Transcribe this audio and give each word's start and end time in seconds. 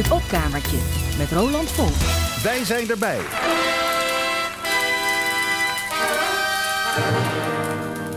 Het 0.00 0.10
opkamertje 0.10 0.78
met 1.18 1.32
Roland 1.32 1.70
Volk. 1.70 1.96
Wij 2.42 2.64
zijn 2.64 2.90
erbij. 2.90 3.18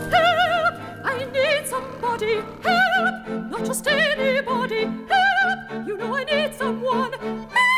Help! 0.09 0.75
I 1.05 1.25
need 1.31 1.67
somebody. 1.69 2.35
Help! 2.61 3.49
Not 3.49 3.67
just 3.67 3.88
anybody. 3.88 4.88
Help! 5.07 5.86
You 5.86 5.97
know 5.97 6.19
I 6.19 6.23
need 6.23 6.51
someone. 6.59 7.11
Help! 7.19 7.73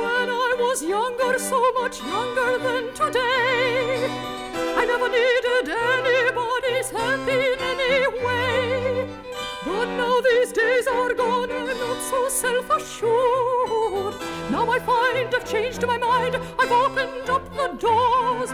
When 0.00 0.28
I 0.28 0.54
was 0.58 0.80
younger, 0.80 1.38
so 1.38 1.60
much 1.80 2.00
younger 2.00 2.58
than 2.62 2.92
today, 2.94 4.08
I 4.76 4.84
never 4.86 5.08
needed 5.08 5.68
anybody's 5.68 6.90
help 6.90 7.28
in 7.28 7.58
any 7.60 8.24
way. 8.24 8.43
So 12.14 12.28
self-assured. 12.28 14.14
Now 14.48 14.70
I 14.70 14.78
find 14.78 15.34
I've 15.34 15.44
changed 15.44 15.84
my 15.84 15.98
mind, 15.98 16.36
I've 16.60 16.70
opened 16.70 17.28
up 17.28 17.44
the 17.56 17.68
doors. 17.76 18.50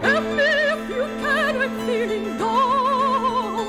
Help 0.00 0.24
me 0.38 0.48
if 0.72 0.88
you 0.88 1.04
can, 1.20 1.56
I'm 1.60 1.74
feeling 1.86 2.38
down. 2.38 3.68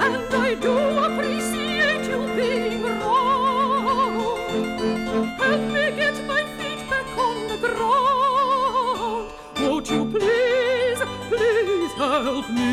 And 0.00 0.32
I 0.32 0.54
do 0.54 0.74
appreciate 1.08 2.04
you 2.08 2.20
being 2.36 2.82
wrong. 2.84 4.36
Help 5.42 5.60
me 5.60 5.84
get 5.96 6.16
my 6.28 6.44
feet 6.56 6.88
back 6.88 7.08
on 7.18 7.36
the 7.48 7.58
ground. 7.66 9.32
Won't 9.60 9.90
you 9.90 10.04
please, 10.04 11.00
please 11.28 11.92
help 11.94 12.48
me? 12.48 12.70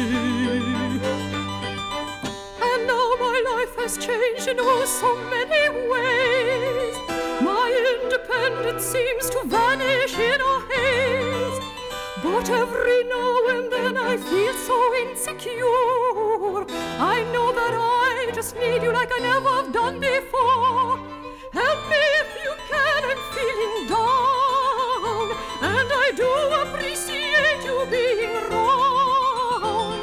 And 2.70 2.81
now 2.85 3.07
my 3.20 3.38
life 3.51 3.76
has 3.77 3.98
changed 3.98 4.48
in 4.48 4.57
oh 4.59 4.85
so 4.85 5.15
many 5.29 5.70
independence 8.41 8.85
seems 8.85 9.29
to 9.29 9.43
vanish 9.45 10.17
in 10.17 10.41
a 10.41 10.59
haze. 10.71 11.59
But 12.23 12.49
every 12.49 13.03
now 13.03 13.48
and 13.53 13.71
then 13.71 13.98
I 13.98 14.17
feel 14.17 14.53
so 14.53 14.77
insecure. 15.03 16.65
I 16.99 17.23
know 17.33 17.51
that 17.53 17.73
I 17.73 18.31
just 18.33 18.55
need 18.55 18.83
you 18.83 18.91
like 18.91 19.11
I 19.13 19.20
never 19.20 19.49
have 19.49 19.73
done 19.73 19.99
before. 19.99 20.98
Help 21.53 21.79
me 21.89 22.01
if 22.21 22.29
you 22.43 22.53
can, 22.70 23.03
I'm 23.11 23.21
feeling 23.35 23.87
down. 23.89 25.26
And 25.73 25.89
I 26.05 26.11
do 26.15 26.31
appreciate 26.63 27.63
you 27.65 27.85
being 27.89 28.33
wrong. 28.49 29.99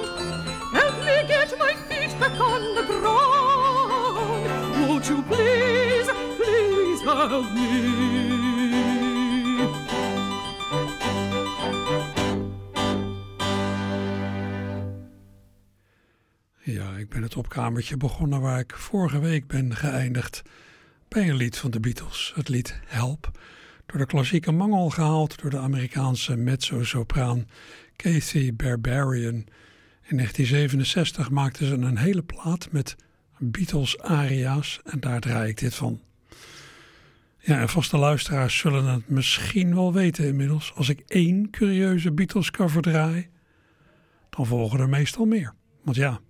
Help 0.72 0.96
me 1.06 1.16
get 1.26 1.58
my 1.58 1.74
feet 1.88 2.18
back 2.20 2.38
on 2.40 2.74
the 2.74 2.82
ground. 2.82 4.44
Won't 4.88 5.08
you 5.08 5.22
please, 5.22 6.08
please 6.36 7.00
help 7.02 7.52
me? 7.52 8.17
Ja, 16.72 16.96
ik 16.96 17.08
ben 17.08 17.22
het 17.22 17.36
opkamertje 17.36 17.96
begonnen 17.96 18.40
waar 18.40 18.58
ik 18.58 18.74
vorige 18.76 19.18
week 19.18 19.46
ben 19.46 19.76
geëindigd. 19.76 20.42
Bij 21.08 21.28
een 21.28 21.36
lied 21.36 21.56
van 21.56 21.70
de 21.70 21.80
Beatles, 21.80 22.32
het 22.34 22.48
lied 22.48 22.80
Help. 22.86 23.30
Door 23.86 23.98
de 23.98 24.06
klassieke 24.06 24.52
mangel 24.52 24.90
gehaald 24.90 25.40
door 25.40 25.50
de 25.50 25.58
Amerikaanse 25.58 26.36
mezzo-sopraan 26.36 27.48
Kathy 27.96 28.54
Barbarian. 28.54 29.34
In 30.02 30.16
1967 30.16 31.30
maakten 31.30 31.66
ze 31.66 31.74
een 31.74 31.98
hele 31.98 32.22
plaat 32.22 32.68
met 32.70 32.96
Beatles-aria's 33.38 34.80
en 34.84 35.00
daar 35.00 35.20
draai 35.20 35.48
ik 35.48 35.58
dit 35.58 35.74
van. 35.74 36.00
Ja, 37.38 37.60
en 37.60 37.68
vaste 37.68 37.96
luisteraars 37.96 38.58
zullen 38.58 38.84
het 38.84 39.08
misschien 39.08 39.74
wel 39.74 39.92
weten 39.92 40.24
inmiddels. 40.24 40.72
Als 40.74 40.88
ik 40.88 41.00
één 41.06 41.50
curieuze 41.50 42.12
Beatles-cover 42.12 42.82
draai, 42.82 43.28
dan 44.30 44.46
volgen 44.46 44.80
er 44.80 44.88
meestal 44.88 45.24
meer. 45.24 45.54
Want 45.82 45.96
ja, 45.96 46.20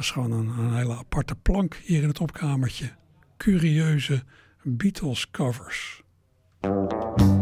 is 0.00 0.10
gewoon 0.10 0.32
een, 0.32 0.48
een 0.48 0.74
hele 0.74 0.96
aparte 0.96 1.34
plank 1.34 1.74
hier 1.74 2.02
in 2.02 2.08
het 2.08 2.20
opkamertje. 2.20 2.90
Curieuze 3.36 4.22
Beatles-covers. 4.62 6.02
Nós 6.60 7.39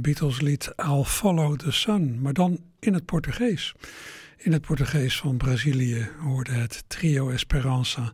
Beatles-lied 0.00 0.72
I'll 0.76 1.04
Follow 1.04 1.56
the 1.56 1.70
Sun, 1.70 2.20
maar 2.20 2.32
dan 2.32 2.58
in 2.80 2.94
het 2.94 3.04
Portugees. 3.04 3.74
In 4.36 4.52
het 4.52 4.62
Portugees 4.62 5.18
van 5.18 5.36
Brazilië 5.36 6.08
hoorde 6.20 6.52
het 6.52 6.84
trio 6.86 7.30
Esperança 7.30 8.12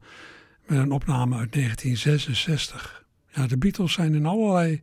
met 0.66 0.78
een 0.78 0.92
opname 0.92 1.36
uit 1.36 1.52
1966. 1.52 3.04
Ja, 3.32 3.46
de 3.46 3.58
Beatles 3.58 3.92
zijn 3.92 4.14
in 4.14 4.26
allerlei 4.26 4.82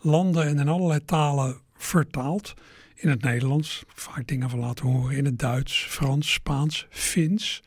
landen 0.00 0.46
en 0.46 0.58
in 0.58 0.68
allerlei 0.68 1.04
talen 1.04 1.60
vertaald. 1.76 2.54
In 2.94 3.08
het 3.08 3.22
Nederlands, 3.22 3.82
vaak 3.94 4.26
dingen 4.26 4.50
van 4.50 4.58
laten 4.58 4.86
horen. 4.86 5.16
In 5.16 5.24
het 5.24 5.38
Duits, 5.38 5.86
Frans, 5.88 6.32
Spaans, 6.32 6.86
Fins. 6.90 7.62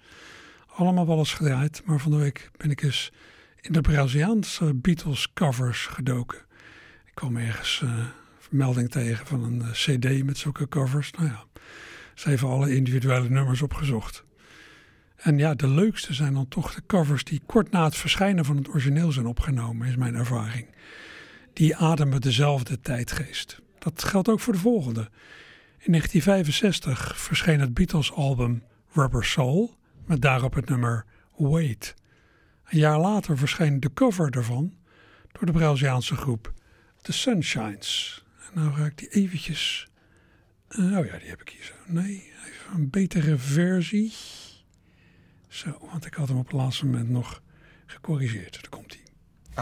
Allemaal 0.67 1.07
wel 1.07 1.17
eens 1.17 1.33
gedraaid, 1.33 1.81
maar 1.85 1.99
van 1.99 2.11
de 2.11 2.17
week 2.17 2.49
ben 2.57 2.71
ik 2.71 2.81
eens 2.81 3.11
in 3.61 3.73
de 3.73 3.81
Braziliaanse 3.81 4.73
Beatles 4.73 5.33
covers 5.33 5.85
gedoken. 5.85 6.37
Ik 7.05 7.11
kwam 7.13 7.37
ergens 7.37 7.81
uh, 7.83 8.05
melding 8.51 8.91
tegen 8.91 9.25
van 9.25 9.43
een 9.43 9.61
uh, 9.61 9.71
cd 9.71 10.23
met 10.23 10.37
zulke 10.37 10.67
covers. 10.67 11.11
Nou 11.11 11.27
ja, 11.27 11.43
ze 12.13 12.29
hebben 12.29 12.49
alle 12.49 12.75
individuele 12.75 13.29
nummers 13.29 13.61
opgezocht. 13.61 14.23
En 15.15 15.37
ja, 15.37 15.53
de 15.53 15.67
leukste 15.67 16.13
zijn 16.13 16.33
dan 16.33 16.47
toch 16.47 16.73
de 16.73 16.81
covers 16.87 17.23
die 17.23 17.41
kort 17.45 17.71
na 17.71 17.83
het 17.83 17.95
verschijnen 17.95 18.45
van 18.45 18.57
het 18.57 18.69
origineel 18.69 19.11
zijn 19.11 19.25
opgenomen, 19.25 19.87
is 19.87 19.95
mijn 19.95 20.15
ervaring. 20.15 20.67
Die 21.53 21.75
ademen 21.75 22.21
dezelfde 22.21 22.79
tijdgeest. 22.79 23.61
Dat 23.79 24.03
geldt 24.03 24.29
ook 24.29 24.39
voor 24.39 24.53
de 24.53 24.59
volgende. 24.59 25.09
In 25.79 25.91
1965 25.91 27.17
verscheen 27.17 27.59
het 27.59 27.73
Beatles-album 27.73 28.63
Rubber 28.91 29.25
Soul, 29.25 29.75
met 30.05 30.21
daarop 30.21 30.53
het 30.53 30.69
nummer 30.69 31.05
Wait. 31.37 31.93
Een 32.65 32.79
jaar 32.79 32.99
later 32.99 33.37
verscheen 33.37 33.79
de 33.79 33.93
cover 33.93 34.31
daarvan 34.31 34.73
door 35.31 35.45
de 35.45 35.51
Braziliaanse 35.51 36.15
groep 36.15 36.53
The 37.01 37.13
Sunshines. 37.13 38.24
Nou 38.55 38.73
ga 38.73 38.85
ik 38.85 38.97
die 38.97 39.09
eventjes... 39.09 39.87
Uh, 40.69 40.97
oh 40.97 41.05
ja, 41.05 41.17
die 41.17 41.29
heb 41.29 41.41
ik 41.41 41.49
hier 41.49 41.63
zo. 41.63 41.73
Nee, 41.85 42.31
even 42.47 42.73
een 42.73 42.89
betere 42.89 43.37
versie. 43.37 44.13
Zo, 45.47 45.77
want 45.91 46.05
ik 46.05 46.13
had 46.13 46.27
hem 46.27 46.37
op 46.37 46.45
het 46.45 46.53
laatste 46.53 46.85
moment 46.85 47.09
nog 47.09 47.41
gecorrigeerd. 47.85 48.53
Daar 48.53 48.69
komt 48.69 48.93
hij. 48.93 49.03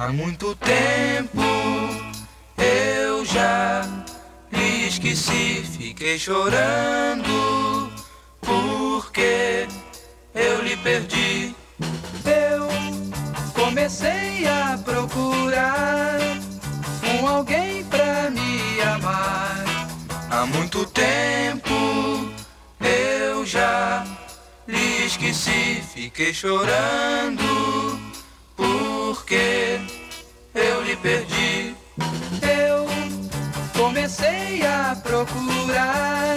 Há 0.04 0.12
muito 0.12 0.56
tempo 0.58 1.42
eu 2.58 3.26
já 3.26 3.82
lhe 4.52 4.88
esqueci, 4.88 5.64
fiquei 5.78 6.18
chorando 6.20 7.92
porque 8.40 9.68
eu 10.34 10.62
lhe 10.64 10.78
perdi. 10.78 11.56
Eu 12.26 12.68
comecei 13.54 14.48
a 14.48 14.78
procurar 14.84 16.20
um 17.04 17.28
alguém 17.28 17.86
pra 17.86 18.30
me 18.32 18.43
amar. 18.84 19.64
Há 20.30 20.46
muito 20.46 20.86
tempo 20.86 22.34
eu 22.80 23.46
já 23.46 24.06
lhe 24.68 25.06
esqueci, 25.06 25.84
fiquei 25.94 26.34
chorando 26.34 28.00
porque 28.56 29.80
eu 30.54 30.84
lhe 30.84 30.96
perdi. 30.96 31.76
Eu 32.42 32.86
comecei 33.78 34.66
a 34.66 34.96
procurar 34.96 36.36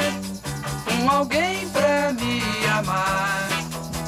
um 0.92 1.10
alguém 1.10 1.68
pra 1.70 2.12
me 2.12 2.42
amar. 2.78 3.48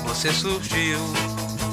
Você 0.05 0.33
surgiu, 0.33 0.99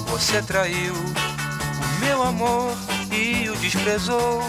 você 0.07 0.41
traiu 0.41 0.94
o 0.94 2.00
meu 2.00 2.21
amor 2.21 2.75
e 3.12 3.50
o 3.50 3.56
desprezou. 3.56 4.41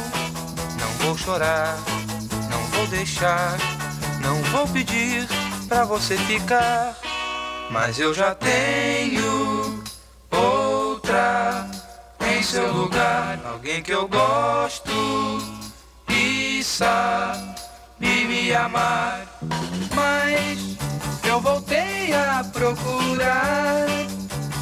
Não 0.78 0.88
vou 1.00 1.16
chorar, 1.16 1.78
vou 2.76 2.86
deixar, 2.88 3.56
não 4.20 4.42
vou 4.44 4.68
pedir 4.68 5.26
pra 5.66 5.84
você 5.84 6.16
ficar. 6.16 6.94
Mas 7.70 7.98
eu 7.98 8.12
já 8.14 8.34
tenho 8.34 9.82
outra 10.30 11.66
em 12.20 12.42
seu 12.42 12.70
lugar, 12.72 13.40
alguém 13.44 13.82
que 13.82 13.92
eu 13.92 14.06
gosto 14.06 14.92
e 16.08 16.62
sabe 16.62 18.26
me 18.28 18.54
amar. 18.54 19.26
Mas 19.94 20.76
eu 21.24 21.40
voltei 21.40 22.12
a 22.12 22.44
procurar 22.52 23.86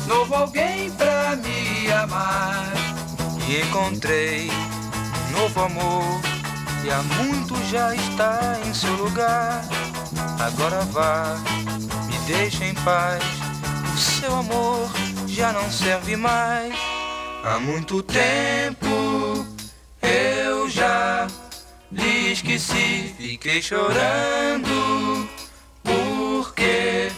novo 0.06 0.34
alguém 0.34 0.90
pra 0.92 1.36
me 1.36 1.90
amar. 1.92 2.72
E 3.46 3.60
encontrei 3.60 4.50
um 4.50 5.40
novo 5.40 5.60
amor 5.60 6.33
e 6.84 6.90
há 6.90 7.02
muito 7.02 7.56
já 7.70 7.94
está 7.94 8.58
em 8.64 8.74
seu 8.74 8.94
lugar. 8.96 9.64
Agora 10.38 10.80
vá, 10.86 11.36
me 12.06 12.18
deixe 12.26 12.64
em 12.64 12.74
paz. 12.74 13.24
O 13.94 13.98
seu 13.98 14.34
amor 14.34 14.90
já 15.26 15.52
não 15.52 15.70
serve 15.70 16.14
mais. 16.16 16.74
Há 17.42 17.58
muito 17.58 18.02
tempo 18.02 19.46
eu 20.02 20.68
já 20.68 21.26
lhe 21.90 22.32
esqueci, 22.32 23.14
fiquei 23.16 23.62
chorando 23.62 25.28
porque 25.82 27.10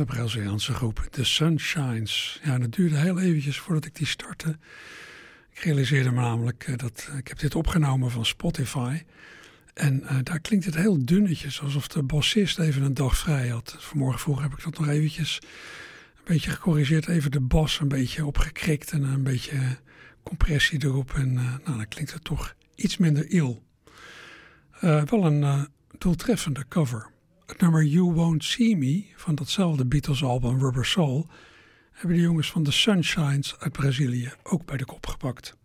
De 0.00 0.06
Braziliaanse 0.06 0.72
groep 0.72 1.06
The 1.10 1.24
Sunshines. 1.24 2.40
Ja, 2.44 2.60
het 2.60 2.72
duurde 2.72 2.96
heel 2.96 3.18
eventjes 3.18 3.58
voordat 3.58 3.84
ik 3.84 3.94
die 3.94 4.06
startte. 4.06 4.58
Ik 5.52 5.58
realiseerde 5.58 6.10
me 6.10 6.20
namelijk 6.20 6.64
eh, 6.64 6.76
dat 6.76 7.10
ik 7.16 7.28
heb 7.28 7.38
dit 7.38 7.54
opgenomen 7.54 8.10
van 8.10 8.26
Spotify. 8.26 9.02
En 9.74 10.02
uh, 10.02 10.18
daar 10.22 10.40
klinkt 10.40 10.64
het 10.64 10.74
heel 10.74 11.04
dunnetjes, 11.04 11.60
alsof 11.60 11.88
de 11.88 12.02
bassist 12.02 12.58
even 12.58 12.82
een 12.82 12.94
dag 12.94 13.16
vrij 13.16 13.48
had. 13.48 13.76
Vanmorgen 13.78 14.20
vroeg 14.20 14.42
heb 14.42 14.52
ik 14.52 14.64
dat 14.64 14.78
nog 14.78 14.88
eventjes 14.88 15.38
een 16.16 16.24
beetje 16.24 16.50
gecorrigeerd. 16.50 17.08
Even 17.08 17.30
de 17.30 17.40
bas 17.40 17.80
een 17.80 17.88
beetje 17.88 18.26
opgekrikt 18.26 18.90
en 18.90 19.02
een 19.02 19.22
beetje 19.22 19.78
compressie 20.22 20.84
erop. 20.84 21.14
En 21.14 21.32
nou, 21.32 21.60
dan 21.64 21.88
klinkt 21.88 22.12
het 22.12 22.24
toch 22.24 22.54
iets 22.74 22.96
minder. 22.96 23.32
Uh, 23.32 23.56
wel 25.02 25.24
een 25.24 25.68
doeltreffende 25.98 26.64
cover. 26.68 27.10
Het 27.50 27.60
nummer 27.60 27.84
You 27.84 28.12
Won't 28.12 28.44
See 28.44 28.76
Me 28.76 29.04
van 29.16 29.34
datzelfde 29.34 29.86
Beatles 29.86 30.22
album 30.22 30.58
Rubber 30.58 30.86
Soul... 30.86 31.26
hebben 31.92 32.16
de 32.16 32.22
jongens 32.22 32.50
van 32.50 32.62
The 32.62 32.72
Sunshines 32.72 33.54
uit 33.58 33.72
Brazilië 33.72 34.32
ook 34.42 34.64
bij 34.64 34.76
de 34.76 34.84
kop 34.84 35.06
gepakt. 35.06 35.56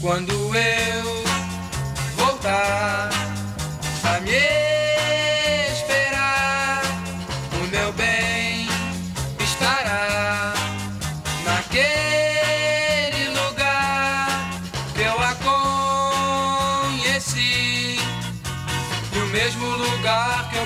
Quando 0.00 0.52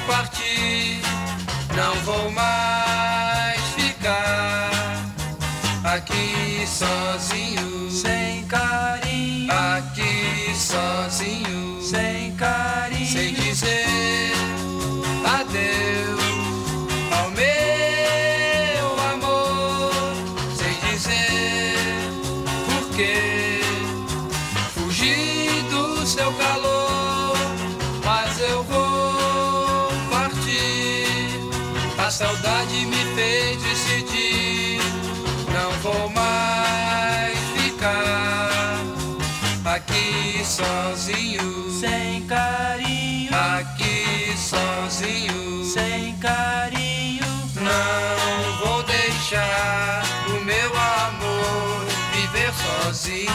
lugar 0.08 0.28
que 0.30 0.40
eu 0.40 0.48
parti. 0.48 1.00
Não 1.76 1.94
vou 2.02 2.30
mais 2.30 3.60
ficar 3.76 4.70
aqui 5.84 6.66
sozinho, 6.66 7.90
sem 7.90 8.44
carinho, 8.46 9.52
aqui 9.52 10.54
sozinho, 10.54 11.82
sem 11.82 12.34
carinho, 12.36 13.06
sem 13.06 13.34
dizer 13.34 14.32
adeus 15.24 16.27
saudade 32.38 32.86
me 32.86 33.04
fez 33.14 33.62
decidir 33.62 34.80
não 35.52 35.70
vou 35.82 36.08
mais 36.10 37.38
ficar 37.56 38.80
aqui 39.64 40.44
sozinho, 40.44 41.70
sem 41.70 42.22
carinho, 42.26 43.30
aqui 43.34 44.34
sozinho, 44.36 45.64
sem 45.64 46.16
carinho. 46.18 47.26
Não 47.54 48.66
vou 48.66 48.82
deixar 48.84 50.02
o 50.28 50.44
meu 50.44 50.70
amor 50.76 51.86
viver 52.12 52.52
sozinho. 52.52 53.28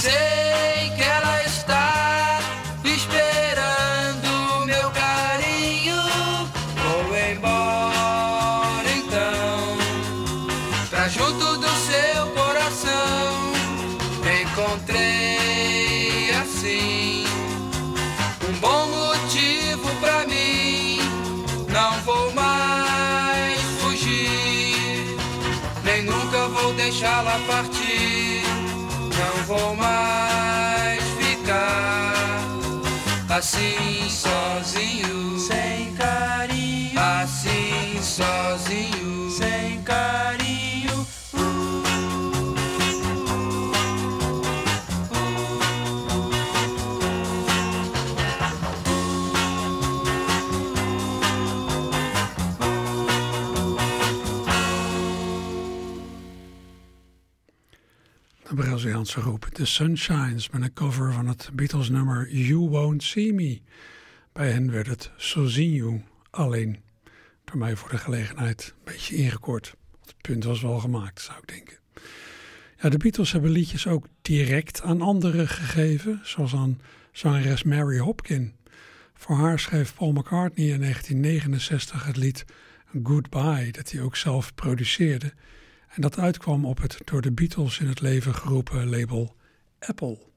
Sei 0.00 0.73
deixá-la 27.14 27.38
partir. 27.46 28.42
Não 29.16 29.44
vou 29.44 29.76
mais 29.76 31.02
ficar 31.18 32.14
assim 33.30 34.08
sozinho. 34.08 35.13
Groep 59.20 59.44
The 59.44 59.64
Sunshines 59.64 60.50
met 60.50 60.62
een 60.62 60.72
cover 60.72 61.12
van 61.12 61.26
het 61.26 61.50
Beatles 61.52 61.88
nummer 61.88 62.34
You 62.34 62.58
Won't 62.58 63.02
See 63.02 63.32
Me. 63.32 63.60
Bij 64.32 64.50
hen 64.50 64.70
werd 64.70 64.86
het 64.86 65.10
Sozinho 65.16 66.02
alleen. 66.30 66.82
Door 67.44 67.58
mij 67.58 67.76
voor 67.76 67.90
de 67.90 67.98
gelegenheid 67.98 68.74
een 68.76 68.92
beetje 68.92 69.16
ingekort. 69.16 69.74
Het 70.00 70.14
punt 70.20 70.44
was 70.44 70.62
wel 70.62 70.78
gemaakt, 70.78 71.20
zou 71.20 71.38
ik 71.38 71.48
denken. 71.48 71.76
Ja, 72.80 72.88
de 72.88 72.96
Beatles 72.96 73.32
hebben 73.32 73.50
liedjes 73.50 73.86
ook 73.86 74.06
direct 74.22 74.82
aan 74.82 75.00
anderen 75.00 75.48
gegeven, 75.48 76.20
zoals 76.22 76.54
aan 76.54 76.80
zangeres 77.12 77.62
Mary 77.62 77.98
Hopkin. 77.98 78.54
Voor 79.14 79.36
haar 79.36 79.58
schreef 79.58 79.94
Paul 79.94 80.12
McCartney 80.12 80.66
in 80.66 80.80
1969 80.80 82.06
het 82.06 82.16
lied 82.16 82.44
Goodbye, 83.02 83.70
dat 83.70 83.90
hij 83.90 84.00
ook 84.00 84.16
zelf 84.16 84.54
produceerde. 84.54 85.32
En 85.94 86.00
dat 86.00 86.18
uitkwam 86.18 86.64
op 86.64 86.80
het 86.80 87.00
door 87.04 87.20
de 87.20 87.32
Beatles 87.32 87.78
in 87.78 87.86
het 87.86 88.00
leven 88.00 88.34
geroepen 88.34 88.88
label 88.88 89.36
Apple. 89.78 90.33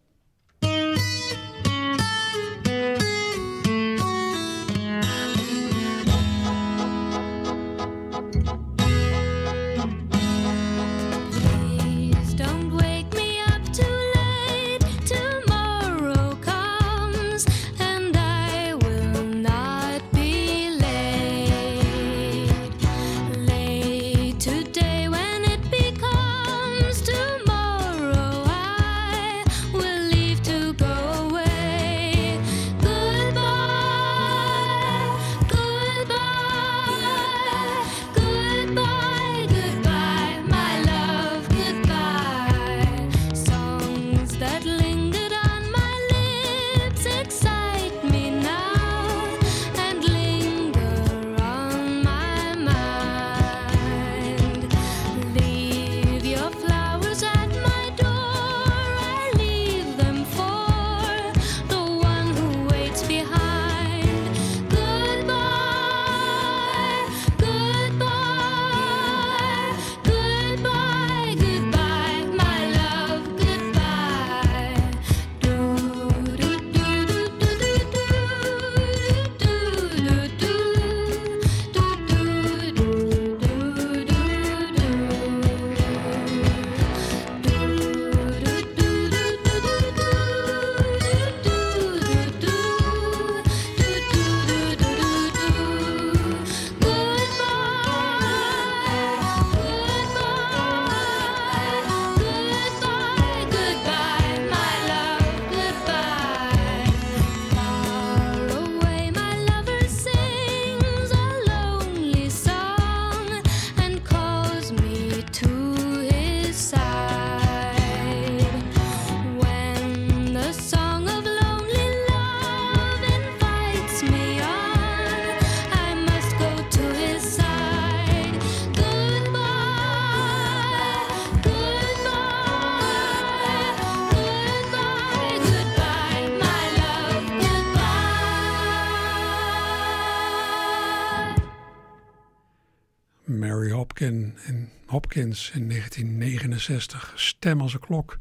In 145.17 145.33
1969, 145.33 147.13
stem 147.15 147.61
als 147.61 147.73
een 147.73 147.79
klok. 147.79 148.17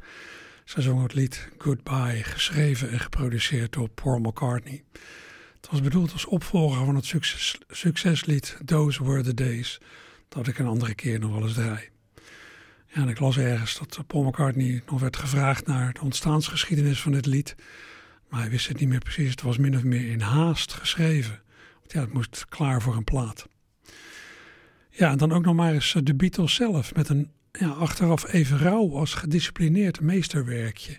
Zij 0.64 0.82
zong 0.82 1.02
het 1.02 1.14
lied 1.14 1.48
Goodbye, 1.58 2.22
geschreven 2.22 2.90
en 2.90 3.00
geproduceerd 3.00 3.72
door 3.72 3.88
Paul 3.88 4.18
McCartney. 4.18 4.84
Het 5.56 5.70
was 5.70 5.80
bedoeld 5.80 6.12
als 6.12 6.24
opvolger 6.24 6.84
van 6.84 6.94
het 6.94 7.04
succes, 7.04 7.58
succeslied 7.68 8.58
Those 8.64 9.04
Were 9.04 9.22
The 9.22 9.34
Days, 9.34 9.80
dat 10.28 10.46
ik 10.46 10.58
een 10.58 10.66
andere 10.66 10.94
keer 10.94 11.18
nog 11.18 11.32
wel 11.32 11.42
eens 11.42 11.52
draai. 11.52 11.88
Ja, 12.86 13.02
en 13.02 13.08
ik 13.08 13.18
las 13.18 13.38
ergens 13.38 13.78
dat 13.78 14.06
Paul 14.06 14.24
McCartney 14.24 14.82
nog 14.86 15.00
werd 15.00 15.16
gevraagd 15.16 15.66
naar 15.66 15.92
de 15.92 16.00
ontstaansgeschiedenis 16.00 17.00
van 17.00 17.12
dit 17.12 17.26
lied. 17.26 17.54
Maar 18.28 18.40
hij 18.40 18.50
wist 18.50 18.68
het 18.68 18.80
niet 18.80 18.88
meer 18.88 18.98
precies. 18.98 19.30
Het 19.30 19.42
was 19.42 19.58
min 19.58 19.76
of 19.76 19.82
meer 19.82 20.10
in 20.10 20.20
haast 20.20 20.72
geschreven. 20.72 21.42
Want 21.78 21.92
ja, 21.92 22.00
het 22.00 22.12
moest 22.12 22.46
klaar 22.48 22.82
voor 22.82 22.96
een 22.96 23.04
plaat. 23.04 23.46
Ja, 24.98 25.10
en 25.10 25.18
dan 25.18 25.32
ook 25.32 25.44
nog 25.44 25.54
maar 25.54 25.72
eens 25.72 25.94
eh, 25.94 26.02
de 26.02 26.14
Beatles 26.14 26.54
zelf 26.54 26.94
met 26.94 27.08
een 27.08 27.30
ja, 27.52 27.68
achteraf 27.68 28.32
even 28.32 28.58
rauw 28.58 28.96
als 28.96 29.14
gedisciplineerd 29.14 30.00
meesterwerkje. 30.00 30.92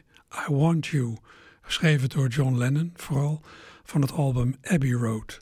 I 0.49 0.53
Want 0.53 0.87
You, 0.87 1.17
geschreven 1.61 2.09
door 2.09 2.27
John 2.27 2.57
Lennon, 2.57 2.93
vooral 2.95 3.41
van 3.83 4.01
het 4.01 4.11
album 4.11 4.55
Abbey 4.61 4.91
Road. 4.91 5.39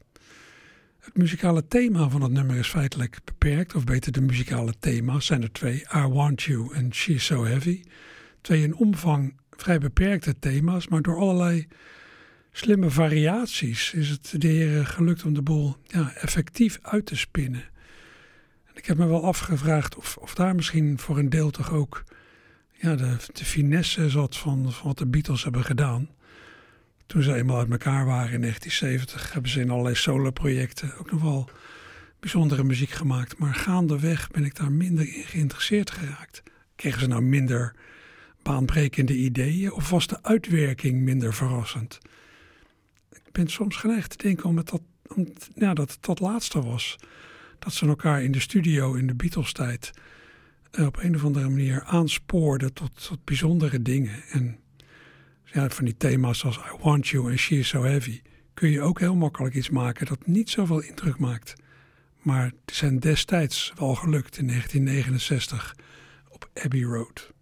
Het 0.99 1.17
muzikale 1.17 1.67
thema 1.67 2.09
van 2.09 2.21
het 2.21 2.31
nummer 2.31 2.55
is 2.55 2.67
feitelijk 2.67 3.17
beperkt, 3.23 3.75
of 3.75 3.83
beter 3.83 4.11
de 4.11 4.21
muzikale 4.21 4.73
thema's 4.79 5.25
zijn 5.25 5.41
er 5.41 5.51
twee, 5.51 5.85
I 5.95 6.07
Want 6.07 6.41
You 6.41 6.73
en 6.73 6.93
She's 6.93 7.25
So 7.25 7.45
Heavy. 7.45 7.83
Twee 8.41 8.63
in 8.63 8.75
omvang 8.75 9.35
vrij 9.49 9.79
beperkte 9.79 10.39
thema's, 10.39 10.87
maar 10.87 11.01
door 11.01 11.17
allerlei 11.17 11.67
slimme 12.51 12.89
variaties 12.89 13.93
is 13.93 14.09
het 14.09 14.33
de 14.37 14.47
heren 14.47 14.85
gelukt 14.85 15.23
om 15.23 15.33
de 15.33 15.41
boel 15.41 15.75
ja, 15.83 16.13
effectief 16.13 16.79
uit 16.81 17.05
te 17.05 17.15
spinnen. 17.15 17.73
Ik 18.75 18.85
heb 18.85 18.97
me 18.97 19.05
wel 19.05 19.23
afgevraagd 19.23 19.95
of, 19.95 20.17
of 20.17 20.35
daar 20.35 20.55
misschien 20.55 20.99
voor 20.99 21.17
een 21.17 21.29
deel 21.29 21.51
toch 21.51 21.71
ook 21.71 22.03
ja, 22.71 22.95
de, 22.95 23.17
finesse 23.33 24.09
zat 24.09 24.37
van, 24.37 24.71
van 24.71 24.87
wat 24.87 24.97
de 24.97 25.05
Beatles 25.05 25.43
hebben 25.43 25.63
gedaan. 25.63 26.09
Toen 27.05 27.21
ze 27.21 27.33
eenmaal 27.33 27.57
uit 27.57 27.71
elkaar 27.71 28.05
waren 28.05 28.33
in 28.33 28.41
1970, 28.41 29.33
hebben 29.33 29.51
ze 29.51 29.61
in 29.61 29.69
allerlei 29.69 29.95
solo-projecten 29.95 30.97
ook 30.97 31.11
nog 31.11 31.21
wel 31.21 31.49
bijzondere 32.19 32.63
muziek 32.63 32.89
gemaakt. 32.89 33.37
Maar 33.37 33.53
gaandeweg 33.53 34.31
ben 34.31 34.43
ik 34.43 34.55
daar 34.55 34.71
minder 34.71 35.15
in 35.15 35.23
geïnteresseerd 35.23 35.91
geraakt. 35.91 36.43
Kregen 36.75 36.99
ze 36.99 37.07
nou 37.07 37.21
minder 37.21 37.75
baanbrekende 38.41 39.15
ideeën 39.15 39.71
of 39.71 39.89
was 39.89 40.07
de 40.07 40.23
uitwerking 40.23 41.01
minder 41.01 41.33
verrassend? 41.33 41.99
Ik 43.11 43.31
ben 43.31 43.47
soms 43.47 43.75
geneigd 43.75 44.09
te 44.09 44.17
denken 44.17 44.45
om, 44.45 44.63
ja, 45.55 45.73
dat 45.73 45.91
het 45.91 46.03
dat 46.03 46.19
laatste 46.19 46.61
was. 46.61 46.97
Dat 47.59 47.73
ze 47.73 47.87
elkaar 47.87 48.23
in 48.23 48.31
de 48.31 48.39
studio 48.39 48.93
in 48.93 49.07
de 49.07 49.15
Beatles-tijd 49.15 49.91
eh, 50.71 50.85
op 50.85 50.97
een 50.97 51.15
of 51.15 51.23
andere 51.23 51.49
manier 51.49 51.83
aanspoorden 51.83 52.73
tot, 52.73 53.17
bijzondere 53.23 53.81
dingen. 53.81 54.23
En 54.29 54.59
Ja, 55.43 55.69
van 55.69 55.85
die 55.85 55.97
thema's 55.97 56.39
zoals 56.39 56.57
I 56.57 56.77
Want 56.81 57.07
You 57.07 57.31
en 57.31 57.37
She's 57.37 57.67
So 57.67 57.83
Heavy 57.83 58.21
kun 58.53 58.69
je 58.69 58.81
ook 58.81 58.99
heel 58.99 59.15
makkelijk 59.15 59.55
iets 59.55 59.69
maken 59.69 60.05
dat 60.05 60.27
niet 60.27 60.49
zoveel 60.49 60.79
indruk 60.81 61.17
maakt. 61.17 61.53
Maar 62.21 62.51
die 62.65 62.75
zijn 62.75 62.99
destijds 62.99 63.73
wel 63.75 63.95
gelukt 63.95 64.37
in 64.37 64.47
1969 64.47 65.75
op 66.29 66.49
Abbey 66.53 66.81
Road. 66.81 67.33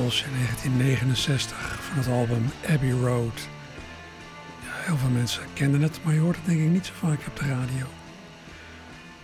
In 0.00 0.06
1969 0.06 1.78
van 1.82 1.98
het 1.98 2.06
album 2.08 2.44
Abbey 2.68 2.90
Road. 2.90 3.48
Heel 4.62 4.96
veel 4.96 5.08
mensen 5.08 5.42
kennen 5.52 5.80
het, 5.80 6.00
maar 6.04 6.14
je 6.14 6.20
hoort 6.20 6.36
het 6.36 6.46
denk 6.46 6.60
ik 6.60 6.68
niet 6.68 6.86
zo 6.86 6.92
vaak 6.94 7.26
op 7.26 7.36
de 7.36 7.46
radio. 7.46 7.86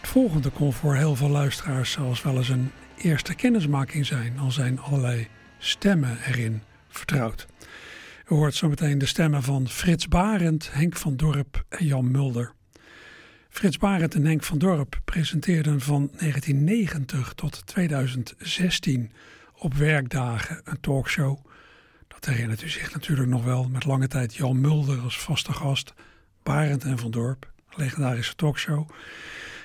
Het 0.01 0.09
volgende 0.09 0.51
kon 0.51 0.73
voor 0.73 0.97
heel 0.97 1.17
veel 1.17 1.29
luisteraars 1.29 1.91
zelfs 1.91 2.23
wel 2.23 2.37
eens 2.37 2.49
een 2.49 2.71
eerste 2.97 3.35
kennismaking 3.35 4.07
zijn, 4.07 4.39
al 4.39 4.51
zijn 4.51 4.81
allerlei 4.81 5.29
stemmen 5.59 6.19
erin 6.27 6.63
vertrouwd. 6.89 7.47
U 8.29 8.35
hoort 8.35 8.55
zometeen 8.55 8.99
de 8.99 9.07
stemmen 9.07 9.43
van 9.43 9.69
Frits 9.69 10.09
Barend, 10.09 10.73
Henk 10.73 10.97
van 10.97 11.17
Dorp 11.17 11.65
en 11.69 11.87
Jan 11.87 12.11
Mulder. 12.11 12.53
Frits 13.49 13.79
Barend 13.79 14.15
en 14.15 14.25
Henk 14.25 14.43
van 14.43 14.59
Dorp 14.59 15.01
presenteerden 15.05 15.81
van 15.81 16.11
1990 16.17 17.33
tot 17.35 17.67
2016 17.67 19.11
op 19.67 19.75
werkdagen 19.75 20.61
een 20.65 20.81
talkshow. 20.81 21.39
Dat 22.09 22.25
herinnert 22.25 22.63
u 22.63 22.69
zich 22.69 22.93
natuurlijk 22.93 23.29
nog 23.29 23.45
wel, 23.45 23.69
met 23.69 23.85
lange 23.85 24.09
tijd 24.09 24.35
Jan 24.35 24.61
Mulder 24.61 24.99
als 24.99 25.19
vaste 25.19 25.53
gast, 25.53 25.95
Barend 26.43 26.85
en 26.85 26.99
van 26.99 27.11
Dorp, 27.11 27.53
legendarische 27.71 28.35
talkshow. 28.35 28.91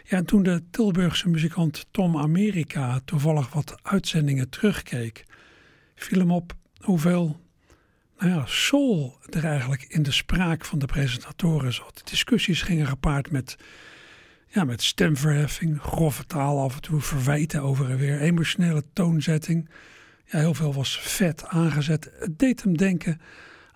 Ja, 0.04 0.18
en 0.18 0.26
toen 0.26 0.44
de 0.44 0.64
Tilburgse 0.72 1.30
muzikant 1.30 1.86
Tom 1.92 2.18
America 2.18 3.00
toevallig 3.06 3.54
wat 3.54 3.76
uitzendingen 3.82 4.50
terugkeek, 4.50 5.26
viel 5.96 6.20
hem 6.20 6.32
op 6.32 6.54
hoeveel 6.80 7.40
nou 8.18 8.32
ja, 8.32 8.46
soul 8.46 9.18
er 9.30 9.46
eigenlijk 9.46 9.84
in 9.88 10.04
de 10.04 10.12
spraak 10.12 10.66
van 10.66 10.80
de 10.80 10.86
presentatoren 10.86 11.74
zat. 11.74 12.02
Discussies 12.04 12.62
gingen 12.62 12.88
gepaard 12.88 13.32
met, 13.32 13.56
ja, 14.48 14.64
met 14.64 14.84
stemverheffing, 14.84 15.82
grove 15.82 16.26
taal 16.26 16.60
af 16.60 16.76
en 16.76 16.82
toe, 16.82 17.02
verwijten 17.02 17.62
over 17.62 17.90
en 17.90 17.98
weer, 17.98 18.20
emotionele 18.20 18.84
toonzetting. 18.94 19.70
Ja, 20.32 20.40
heel 20.40 20.54
veel 20.54 20.74
was 20.74 21.00
vet 21.00 21.46
aangezet. 21.46 22.12
Het 22.20 22.40
deed 22.40 22.64
hem 22.64 22.78
denken 22.78 23.22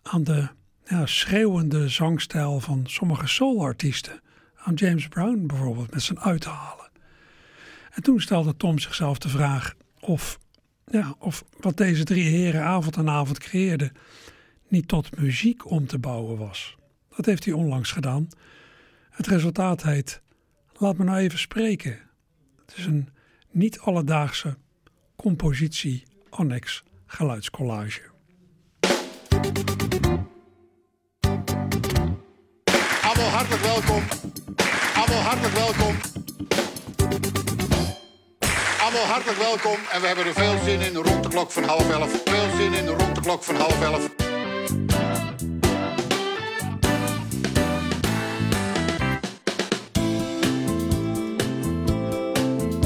aan 0.02 0.24
de 0.24 0.48
ja, 0.86 1.06
schreeuwende 1.06 1.90
zangstijl 1.90 2.60
van 2.60 2.82
sommige 2.88 3.28
soulartiesten. 3.28 4.22
Aan 4.56 4.74
James 4.74 5.08
Brown 5.08 5.46
bijvoorbeeld, 5.46 5.92
met 5.92 6.02
zijn 6.02 6.20
uithalen. 6.20 6.90
En 7.92 8.04
toen 8.04 8.22
stelde 8.22 8.56
Tom 8.58 8.80
zichzelf 8.80 9.18
de 9.18 9.30
vraag 9.30 9.76
of, 10.00 10.40
ja, 10.86 11.16
of 11.20 11.44
wat 11.60 11.78
deze 11.78 12.04
drie 12.04 12.30
heren 12.30 12.64
avond 12.64 12.98
aan 12.98 13.10
avond 13.10 13.40
creëerden 13.40 13.92
niet 14.68 14.88
tot 14.88 15.20
muziek 15.20 15.70
om 15.70 15.88
te 15.88 16.00
bouwen 16.00 16.38
was. 16.38 16.78
Dat 17.16 17.26
heeft 17.26 17.46
hij 17.46 17.54
onlangs 17.54 17.92
gedaan. 17.92 18.28
Het 19.10 19.28
resultaat 19.28 19.84
heet 19.84 20.22
Laat 20.78 20.98
me 20.98 21.04
nou 21.04 21.18
even 21.18 21.40
spreken. 21.40 22.00
Het 22.66 22.78
is 22.78 22.86
een 22.86 23.10
niet 23.52 23.80
alledaagse 23.80 24.58
compositie 25.16 26.04
annex 26.38 26.84
geluidscollage. 27.06 28.02
Allemaal 33.02 33.30
hartelijk 33.30 33.62
welkom. 33.62 34.04
Allemaal 34.96 35.22
hartelijk 35.22 35.54
welkom. 35.54 35.96
Allemaal 38.82 39.06
hartelijk 39.06 39.38
welkom. 39.38 39.78
En 39.92 40.02
we 40.02 40.08
hebben 40.08 40.26
er 40.26 40.34
veel 40.34 40.58
zin 40.64 40.82
in 40.82 40.96
rond 40.96 41.24
de 41.24 41.30
klok 41.30 41.52
van 41.52 41.64
half 41.64 41.92
elf. 41.92 42.22
Veel 42.26 42.58
zin 42.58 42.74
in 42.74 42.88
rond 42.88 43.16
de 43.16 43.22
klok 43.22 43.44
van 43.44 43.56
half 43.56 43.82
elf. 43.82 44.10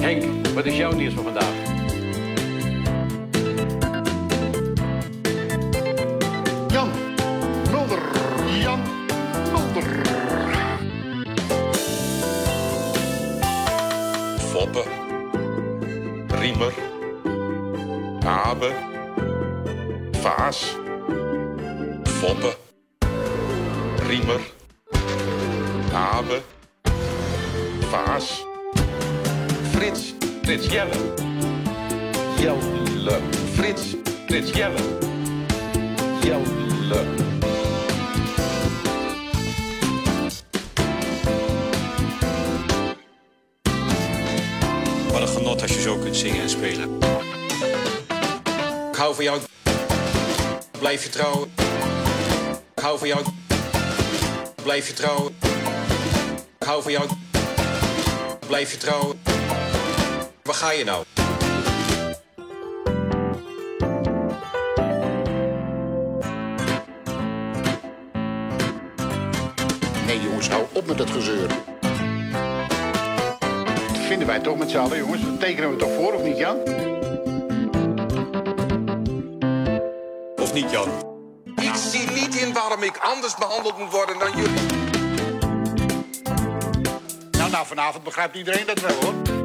Henk, 0.02 0.48
wat 0.48 0.66
is 0.66 0.78
jouw 0.78 0.92
nieuws 0.92 1.14
van 1.14 1.24
vandaag? 1.24 1.59
nada. 18.60 18.74
Faz. 20.22 20.79
Blijf 54.80 54.98
je 54.98 55.02
trouwen. 55.04 55.36
Ik 56.60 56.68
hou 56.68 56.82
van 56.82 56.92
jou. 56.92 57.10
Blijf 58.48 58.72
je 58.72 58.78
trouwen. 58.78 59.22
Waar 60.44 60.56
ga 60.56 60.72
je 60.72 60.84
nou? 60.84 61.04
Nee 70.06 70.22
jongens, 70.22 70.50
hou 70.50 70.66
op 70.74 70.86
met 70.86 70.98
dat 70.98 71.10
gezeur. 71.10 71.48
Dat 73.88 73.98
vinden 74.08 74.28
wij 74.28 74.40
toch 74.40 74.58
met 74.58 74.70
z'n 74.70 74.78
allen 74.78 74.98
jongens. 74.98 75.22
Dat 75.22 75.40
tekenen 75.40 75.70
we 75.70 75.76
toch 75.76 75.96
voor 75.96 76.14
of 76.14 76.24
niet 76.24 76.38
Jan? 76.38 76.58
Of 80.36 80.54
niet, 80.54 80.72
Jan? 80.72 81.09
Niet 82.20 82.36
in 82.36 82.54
waarom 82.54 82.84
ik 82.84 82.98
anders 82.98 83.36
behandeld 83.36 83.78
moet 83.78 83.92
worden 83.92 84.20
dan 84.20 84.32
jullie. 84.36 84.62
Nou, 87.32 87.52
nou, 87.52 87.66
vanavond 87.66 88.04
begrijpt 88.04 88.36
iedereen 88.36 88.66
dat 88.66 88.80
wel 88.80 88.96
hoor. 89.02 89.39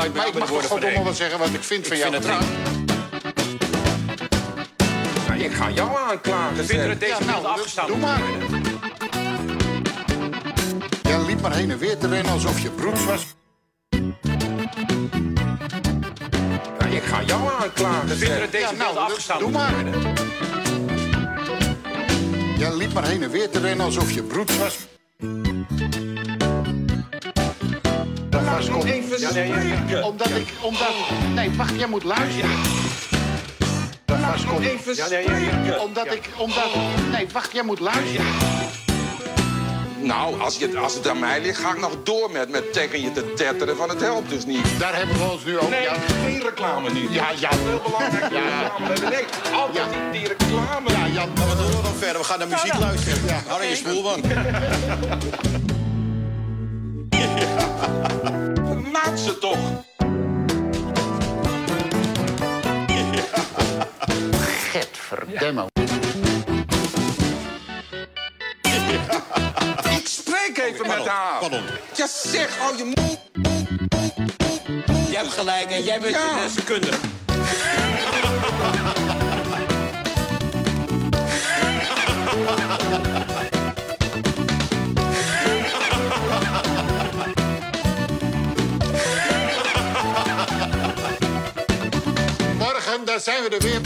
Sluit 0.00 0.14
mij 0.14 0.26
ik 0.28 0.34
mag 0.38 0.46
de 0.46 0.52
woorden 0.52 0.68
toch 0.70 0.78
van 0.78 0.88
gewoon 0.88 0.92
Henk. 0.94 1.04
wel 1.04 1.14
zeggen 1.28 1.38
wat 1.38 1.48
ik 1.48 1.62
vind 1.64 1.86
van 1.86 1.96
Ik 1.96 2.02
jou. 2.02 2.12
vind 2.12 2.24
het 2.26 2.38
nou, 5.28 5.40
ik 5.40 5.52
ga 5.52 5.70
jou 5.70 5.96
aanklagen. 6.10 6.56
We 6.56 6.64
vinden 6.64 6.88
het 6.88 7.00
deze 7.00 7.12
Ja, 7.18 7.24
nou, 7.24 7.46
afgestaan. 7.46 7.86
doe 7.86 7.96
maar. 7.96 8.20
Jij 11.02 11.20
liep 11.26 11.40
maar 11.40 11.54
heen 11.54 11.70
en 11.70 11.78
weer 11.78 11.98
te 11.98 12.08
rennen 12.08 12.32
alsof 12.32 12.60
je 12.60 12.70
broeds 12.70 13.04
was. 13.04 13.26
Nou, 16.78 16.94
ik 16.94 17.02
ga 17.02 17.22
jou 17.22 17.50
aanklagen. 17.60 18.08
We 18.08 18.16
vinden 18.16 18.40
het 18.40 18.52
deze 18.52 18.64
Ja, 18.64 18.72
nou, 18.72 18.96
afgestaan. 18.96 19.38
doe 19.38 19.50
maar. 19.50 19.84
Jij 22.58 22.74
liep 22.76 22.92
maar 22.92 23.06
heen 23.06 23.22
en 23.22 23.30
weer 23.30 23.50
te 23.50 23.60
rennen 23.60 23.86
alsof 23.86 24.10
je 24.12 24.22
broeds 24.22 24.58
was. 24.58 24.76
Ja, 29.20 29.32
nee, 29.32 29.52
ja. 29.86 30.02
Omdat 30.02 30.30
ik, 30.30 30.48
omdat... 30.60 30.88
Nee, 31.34 31.50
wacht, 31.56 31.74
jij 31.78 31.86
moet 31.86 32.04
luisteren. 32.04 32.50
Dat 34.04 34.18
was 34.32 34.44
kom. 34.44 34.62
Even 34.62 34.94
Ja, 34.96 35.08
nee, 35.08 35.24
ja, 35.24 35.36
ja. 35.36 35.48
spreken. 35.48 35.80
Omdat 35.82 36.06
ik, 36.12 36.28
omdat... 36.36 36.68
Nee, 37.10 37.26
wacht, 37.32 37.52
jij 37.52 37.62
moet 37.62 37.80
luisteren. 37.80 38.26
Nou, 40.02 40.40
als, 40.40 40.56
je, 40.58 40.78
als 40.78 40.94
het 40.94 41.08
aan 41.08 41.18
mij 41.18 41.40
ligt, 41.40 41.58
ga 41.60 41.70
ik 41.70 41.80
nog 41.80 41.96
door 42.02 42.30
met, 42.30 42.48
met 42.48 42.72
tegen 42.72 43.00
je 43.02 43.12
te 43.12 43.32
tetteren 43.32 43.76
van 43.76 43.88
het 43.88 44.00
helpt 44.00 44.28
dus 44.30 44.44
niet. 44.46 44.66
Daar 44.78 44.96
hebben 44.96 45.16
we 45.18 45.24
ons 45.30 45.44
nu 45.44 45.56
over. 45.58 45.70
Nee, 45.70 45.82
Ja, 45.82 45.94
geen 46.22 46.42
reclame 46.42 46.90
nu. 46.92 47.10
Ja, 47.10 47.26
ja. 47.38 47.48
Heel 47.52 47.80
belangrijk. 47.84 48.32
Ja. 48.32 48.62
reclame. 48.88 49.10
Nee, 49.10 49.24
altijd 49.54 49.86
Ja. 49.94 50.10
die 50.12 50.28
reclame. 50.28 50.90
ja 50.90 51.06
Jan. 51.08 51.28
Wat 51.34 51.58
doen 51.58 51.66
we 51.66 51.82
dan 51.82 51.94
verder? 51.98 52.18
We 52.20 52.24
gaan 52.24 52.38
naar 52.38 52.48
muziek 52.48 52.78
luisteren. 52.78 53.24
Ja, 53.26 53.42
Hou 53.46 53.62
dan 54.02 55.20
met 70.98 71.06
haar. 71.06 71.38
Pardon. 71.40 71.62
Ja, 71.94 72.06
zeg, 72.06 72.58
hou 72.58 72.76
je 72.76 72.84
mond. 72.84 73.18
Je 75.10 75.16
hebt 75.16 75.32
gelijk 75.32 75.70
en 75.70 75.82
jij 75.82 76.00
bent 76.00 76.14
Ja. 76.14 76.42
een 76.42 76.50
seconde. 76.50 76.88
Morgen, 92.58 93.04
daar 93.04 93.20
zijn 93.20 93.42
we 93.42 93.48
er 93.48 93.62
weer. 93.62 93.80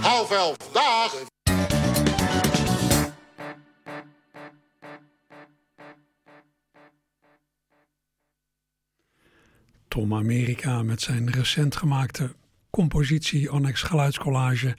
Half 0.00 0.30
elf. 0.30 0.56
Dag. 0.72 1.27
Tom 9.98 10.14
Amerika 10.14 10.82
met 10.82 11.00
zijn 11.00 11.30
recent 11.30 11.76
gemaakte 11.76 12.34
compositie 12.70 13.50
Annex 13.50 13.82
Geluidscollage. 13.82 14.76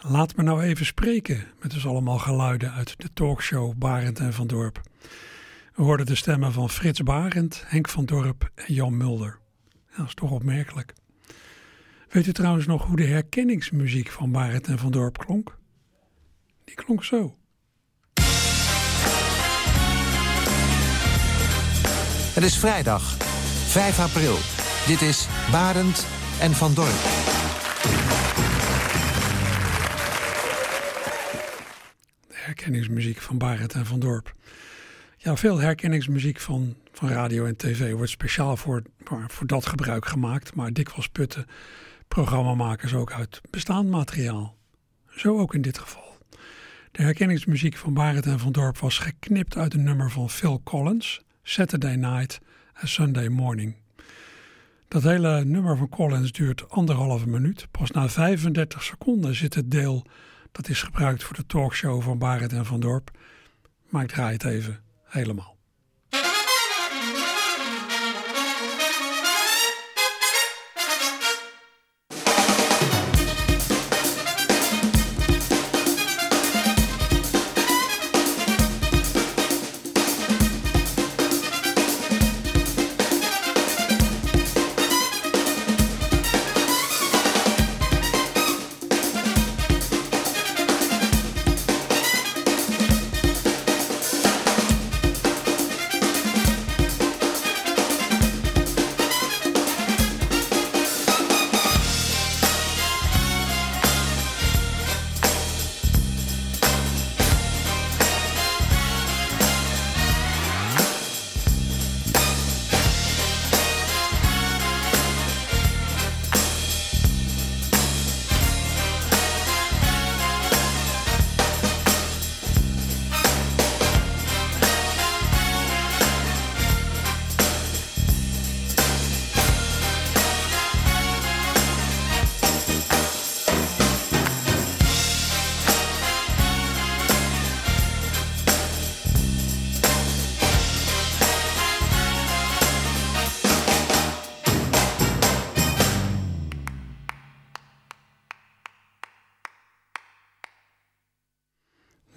Laat 0.00 0.36
me 0.36 0.42
nou 0.42 0.62
even 0.62 0.86
spreken 0.86 1.44
met 1.60 1.70
dus 1.70 1.86
allemaal 1.86 2.18
geluiden 2.18 2.72
uit 2.72 2.94
de 3.00 3.12
talkshow 3.12 3.74
Barend 3.74 4.18
en 4.18 4.32
van 4.32 4.46
Dorp. 4.46 4.80
We 5.74 5.82
hoorden 5.82 6.06
de 6.06 6.14
stemmen 6.14 6.52
van 6.52 6.70
Frits 6.70 7.02
Barend, 7.02 7.64
Henk 7.66 7.88
van 7.88 8.04
Dorp 8.04 8.50
en 8.54 8.74
Jan 8.74 8.96
Mulder. 8.96 9.38
Dat 9.96 10.06
is 10.06 10.14
toch 10.14 10.30
opmerkelijk. 10.30 10.92
Weet 12.08 12.26
u 12.26 12.32
trouwens 12.32 12.66
nog 12.66 12.84
hoe 12.84 12.96
de 12.96 13.06
herkenningsmuziek 13.06 14.10
van 14.10 14.32
Barend 14.32 14.66
en 14.66 14.78
van 14.78 14.90
Dorp 14.90 15.18
klonk? 15.18 15.58
Die 16.64 16.74
klonk 16.74 17.04
zo. 17.04 17.36
Het 22.34 22.44
is 22.44 22.58
vrijdag, 22.58 23.25
5 23.76 23.98
april. 23.98 24.36
Dit 24.86 25.02
is 25.02 25.28
Barend 25.50 26.06
en 26.40 26.52
Van 26.52 26.74
Dorp. 26.74 27.00
De 32.28 32.34
herkenningsmuziek 32.34 33.20
van 33.20 33.38
Barend 33.38 33.74
en 33.74 33.86
van 33.86 34.00
Dorp. 34.00 34.34
Ja, 35.16 35.36
veel 35.36 35.58
herkenningsmuziek 35.58 36.40
van, 36.40 36.76
van 36.92 37.08
radio 37.08 37.44
en 37.44 37.56
tv 37.56 37.92
wordt 37.92 38.10
speciaal 38.10 38.56
voor, 38.56 38.82
voor, 39.26 39.46
dat 39.46 39.66
gebruik 39.66 40.06
gemaakt. 40.06 40.54
Maar 40.54 40.72
dikwijls 40.72 41.08
putten 41.08 41.46
programmamakers 42.08 42.94
ook 42.94 43.12
uit 43.12 43.40
bestaand 43.50 43.90
materiaal. 43.90 44.56
Zo 45.08 45.38
ook 45.38 45.54
in 45.54 45.62
dit 45.62 45.78
geval. 45.78 46.18
De 46.90 47.02
herkenningsmuziek 47.02 47.76
van 47.76 47.94
Barend 47.94 48.26
en 48.26 48.38
van 48.38 48.52
Dorp 48.52 48.78
was 48.78 48.98
geknipt 48.98 49.56
uit 49.56 49.74
een 49.74 49.84
nummer 49.84 50.10
van 50.10 50.30
Phil 50.30 50.60
Collins, 50.64 51.20
Saturday 51.42 51.94
Night 51.94 52.40
en 52.76 52.88
Sunday 52.88 53.28
Morning. 53.28 53.74
Dat 54.88 55.02
hele 55.02 55.44
nummer 55.44 55.76
van 55.76 55.88
Collins 55.88 56.32
duurt 56.32 56.70
anderhalve 56.70 57.28
minuut. 57.28 57.66
Pas 57.70 57.90
na 57.90 58.08
35 58.08 58.82
seconden 58.82 59.34
zit 59.34 59.54
het 59.54 59.70
deel 59.70 60.06
dat 60.52 60.68
is 60.68 60.82
gebruikt 60.82 61.22
voor 61.22 61.36
de 61.36 61.46
talkshow 61.46 62.02
van 62.02 62.18
Barend 62.18 62.52
en 62.52 62.66
van 62.66 62.80
Dorp. 62.80 63.10
Maar 63.88 64.02
ik 64.02 64.08
draai 64.08 64.32
het 64.32 64.44
even 64.44 64.80
helemaal. 65.04 65.55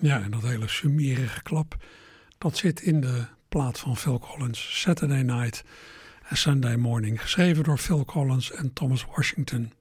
Ja, 0.02 0.22
en 0.22 0.32
dat 0.32 0.42
hele 0.42 0.68
summerige 0.68 1.42
klap, 1.42 1.76
dat 2.38 2.58
zit 2.58 2.82
in 2.82 3.02
de 3.02 3.26
plaat 3.50 3.80
van 3.80 3.98
Phil 3.98 4.20
Collins, 4.20 4.82
Saturday 4.82 5.22
Night 5.22 5.64
en 6.30 6.38
Sunday 6.38 6.76
Morning, 6.76 7.22
geschreven 7.22 7.64
door 7.64 7.78
Phil 7.78 8.06
Collins 8.06 8.52
en 8.52 8.74
Thomas 8.74 9.06
Washington. 9.16 9.72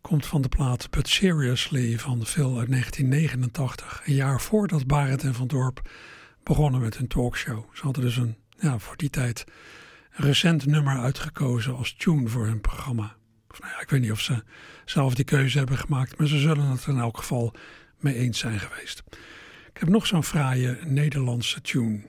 Komt 0.00 0.26
van 0.26 0.42
de 0.42 0.48
plaat 0.48 0.90
But 0.90 1.08
Seriously 1.08 1.98
van 1.98 2.26
Phil 2.26 2.58
uit 2.58 2.70
1989, 2.70 4.02
een 4.04 4.14
jaar 4.14 4.40
voordat 4.40 4.86
Barend 4.86 5.22
en 5.22 5.34
Van 5.34 5.46
Dorp 5.46 5.90
begonnen 6.42 6.80
met 6.80 6.96
hun 6.96 7.08
talkshow. 7.08 7.64
Ze 7.72 7.82
hadden 7.82 8.02
dus 8.02 8.16
een, 8.16 8.36
ja, 8.58 8.78
voor 8.78 8.96
die 8.96 9.10
tijd 9.10 9.44
een 10.16 10.24
recent 10.24 10.66
nummer 10.66 10.98
uitgekozen 10.98 11.76
als 11.76 11.94
tune 11.94 12.28
voor 12.28 12.46
hun 12.46 12.60
programma. 12.60 13.16
Of, 13.50 13.60
nou 13.60 13.72
ja, 13.72 13.80
ik 13.80 13.90
weet 13.90 14.00
niet 14.00 14.12
of 14.12 14.20
ze 14.20 14.42
zelf 14.84 15.14
die 15.14 15.24
keuze 15.24 15.58
hebben 15.58 15.78
gemaakt, 15.78 16.18
maar 16.18 16.26
ze 16.26 16.38
zullen 16.38 16.64
het 16.64 16.86
in 16.86 16.98
elk 16.98 17.16
geval 17.16 17.54
mee 18.06 18.28
zijn 18.36 18.60
geweest. 18.60 19.02
Ik 19.72 19.80
heb 19.80 19.88
nog 19.88 20.06
zo'n 20.06 20.24
fraaie 20.24 20.78
Nederlandse 20.84 21.60
tune. 21.60 22.00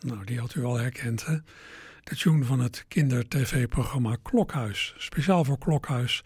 Nou, 0.00 0.24
die 0.24 0.38
had 0.38 0.54
u 0.54 0.64
al 0.64 0.78
herkend, 0.78 1.26
hè? 1.26 1.36
De 2.10 2.16
tune 2.16 2.44
van 2.44 2.60
het 2.60 2.84
kinder-tv-programma 2.88 4.16
Klokhuis. 4.22 4.94
Speciaal 4.98 5.44
voor 5.44 5.58
Klokhuis. 5.58 6.22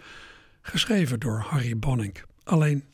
Geschreven 0.60 1.20
door 1.20 1.38
Harry 1.38 1.78
Bonning. 1.78 2.22
Alleen, 2.44 2.84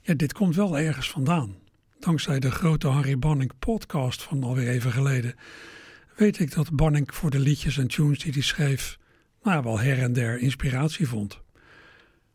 ja, 0.00 0.14
dit 0.14 0.32
komt 0.32 0.54
wel 0.54 0.78
ergens 0.78 1.10
vandaan. 1.10 1.56
Dankzij 1.98 2.38
de 2.38 2.50
grote 2.50 2.88
Harry 2.88 3.18
Bonning 3.18 3.52
podcast 3.58 4.22
van 4.22 4.44
alweer 4.44 4.68
even 4.68 4.92
geleden... 4.92 5.34
weet 6.16 6.38
ik 6.38 6.54
dat 6.54 6.76
Bonning 6.76 7.14
voor 7.14 7.30
de 7.30 7.38
liedjes 7.38 7.78
en 7.78 7.88
tunes 7.88 8.18
die 8.18 8.32
hij 8.32 8.42
schreef... 8.42 8.98
nou 9.42 9.62
wel 9.62 9.80
her 9.80 9.98
en 9.98 10.12
der 10.12 10.38
inspiratie 10.38 11.08
vond. 11.08 11.40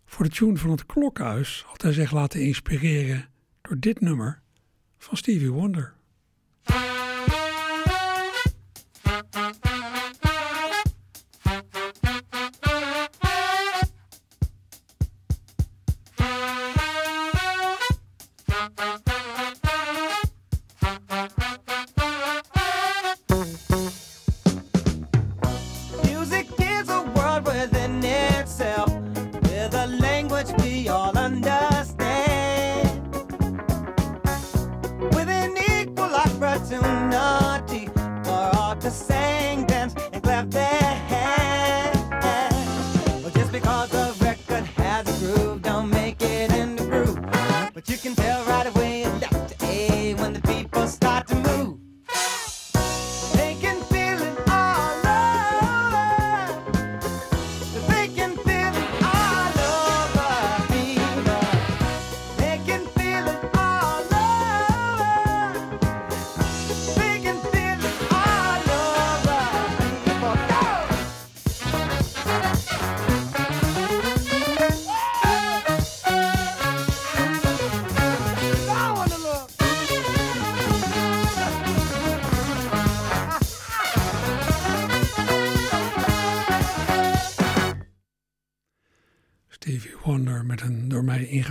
Voor 0.05 0.25
de 0.25 0.31
tune 0.31 0.57
van 0.57 0.69
het 0.69 0.85
Klokhuis 0.85 1.63
had 1.67 1.81
hij 1.81 1.93
zich 1.93 2.11
laten 2.11 2.41
inspireren... 2.41 3.29
door 3.61 3.79
dit 3.79 4.01
nummer 4.01 4.41
van 4.97 5.17
Stevie 5.17 5.51
Wonder. 5.51 5.97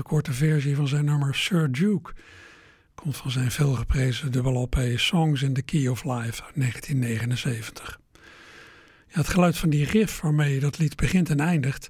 Ingekorte 0.09 0.47
versie 0.47 0.77
van 0.77 0.89
zijn 0.89 1.05
nummer 1.05 1.35
Sir 1.35 1.73
Duke. 1.73 2.13
Komt 2.95 3.17
van 3.17 3.31
zijn 3.31 3.51
veelgeprezen 3.51 4.33
dubbel 4.33 4.53
LP 4.53 4.79
Songs 4.97 5.43
in 5.43 5.53
the 5.53 5.63
Key 5.63 5.89
of 5.89 6.05
Life 6.05 6.43
uit 6.43 6.55
1979. 6.55 8.01
Ja, 9.09 9.19
het 9.19 9.29
geluid 9.29 9.59
van 9.59 9.71
die 9.71 9.85
riff 9.85 10.21
waarmee 10.21 10.61
dat 10.61 10.79
lied 10.79 10.97
begint 10.97 11.31
en 11.31 11.41
eindigt... 11.41 11.89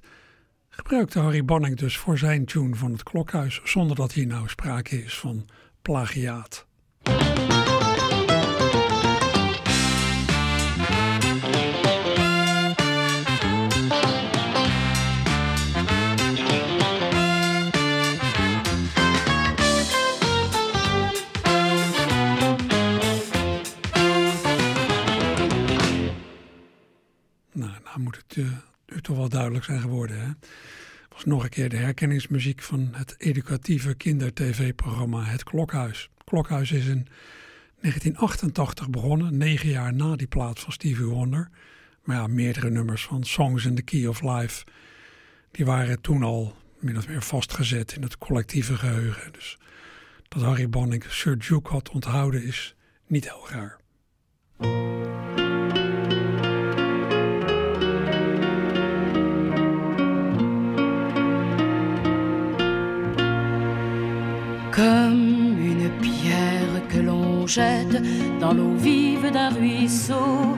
gebruikte 0.69 1.19
Harry 1.19 1.45
Banning 1.45 1.77
dus 1.77 1.97
voor 1.97 2.17
zijn 2.17 2.45
tune 2.45 2.75
van 2.75 2.91
het 2.91 3.03
Klokhuis... 3.03 3.61
zonder 3.63 3.95
dat 3.95 4.11
hier 4.11 4.27
nou 4.27 4.47
sprake 4.47 5.03
is 5.03 5.17
van 5.17 5.49
plagiaat. 5.81 6.65
Zijn 29.63 29.81
geworden. 29.81 30.19
Hè? 30.19 30.29
Was 31.09 31.25
nog 31.25 31.43
een 31.43 31.49
keer 31.49 31.69
de 31.69 31.77
herkenningsmuziek 31.77 32.61
van 32.61 32.89
het 32.91 33.15
educatieve 33.17 33.95
kinder-tv-programma 33.95 35.23
Het 35.23 35.43
Klokhuis. 35.43 36.09
Klokhuis 36.23 36.71
is 36.71 36.85
in 36.85 37.07
1988 37.81 38.89
begonnen, 38.89 39.37
negen 39.37 39.69
jaar 39.69 39.93
na 39.93 40.15
die 40.15 40.27
plaat 40.27 40.59
van 40.59 40.71
Stevie 40.71 41.05
Wonder. 41.05 41.49
Maar 42.03 42.15
ja, 42.15 42.27
meerdere 42.27 42.69
nummers 42.69 43.03
van 43.03 43.23
Songs 43.23 43.65
in 43.65 43.75
the 43.75 43.81
Key 43.81 44.05
of 44.05 44.21
Life, 44.21 44.65
die 45.51 45.65
waren 45.65 46.01
toen 46.01 46.23
al 46.23 46.55
min 46.79 46.97
of 46.97 47.07
meer 47.07 47.21
vastgezet 47.21 47.91
in 47.91 48.01
het 48.01 48.17
collectieve 48.17 48.75
geheugen. 48.75 49.33
Dus 49.33 49.57
dat 50.27 50.41
Harry 50.41 50.69
Banning 50.69 51.03
Sir 51.07 51.37
Duke 51.47 51.69
had 51.69 51.89
onthouden 51.89 52.43
is 52.43 52.75
niet 53.07 53.23
heel 53.23 53.47
raar. 53.49 53.77
Comme 64.79 65.57
une 65.59 65.89
pierre 65.99 66.87
que 66.87 66.99
l'on 66.99 67.45
jette 67.45 68.01
dans 68.39 68.53
l'eau 68.53 68.75
vive 68.77 69.29
d'un 69.29 69.49
ruisseau 69.49 70.55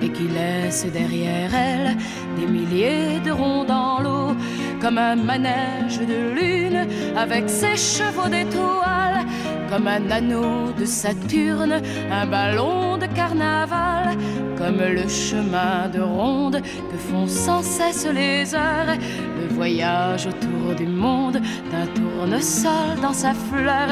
et 0.00 0.10
qui 0.10 0.28
laisse 0.28 0.86
derrière 0.92 1.52
elle 1.52 1.96
des 2.38 2.46
milliers 2.46 3.18
de 3.24 3.32
ronds 3.32 3.64
dans 3.64 3.98
l'eau, 4.00 4.36
comme 4.80 4.98
un 4.98 5.16
manège 5.16 5.98
de 5.98 6.20
lune 6.38 6.86
avec 7.16 7.50
ses 7.50 7.76
chevaux 7.76 8.28
d'étoiles, 8.28 9.26
comme 9.70 9.88
un 9.88 10.10
anneau 10.10 10.72
de 10.78 10.84
Saturne, 10.84 11.80
un 12.10 12.26
ballon 12.26 12.96
de 12.96 13.06
carnaval, 13.06 14.16
comme 14.56 14.78
le 14.78 15.08
chemin 15.08 15.88
de 15.88 16.00
ronde 16.00 16.60
que 16.62 16.96
font 16.96 17.26
sans 17.26 17.62
cesse 17.62 18.06
les 18.06 18.54
heures, 18.54 18.96
le 19.40 19.54
voyage 19.54 20.26
autour 20.26 20.74
du 20.76 20.86
monde 20.86 21.40
d'un 21.70 21.86
tournesol 21.94 23.00
dans 23.02 23.12
sa 23.12 23.34
fleur, 23.34 23.88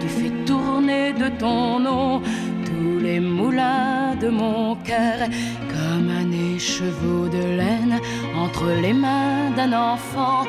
tu 0.00 0.08
fais 0.08 0.32
tourner 0.44 1.12
de 1.12 1.28
ton 1.38 1.80
nom 1.80 2.22
tous 2.76 2.98
les 2.98 3.20
moulins 3.20 4.14
de 4.20 4.28
mon 4.28 4.76
cœur, 4.76 5.18
comme 5.74 6.08
un 6.10 6.30
écheveau 6.56 7.28
de 7.28 7.44
laine 7.60 7.98
entre 8.36 8.66
les 8.82 8.92
mains 8.92 9.50
d'un 9.56 9.72
enfant, 9.72 10.44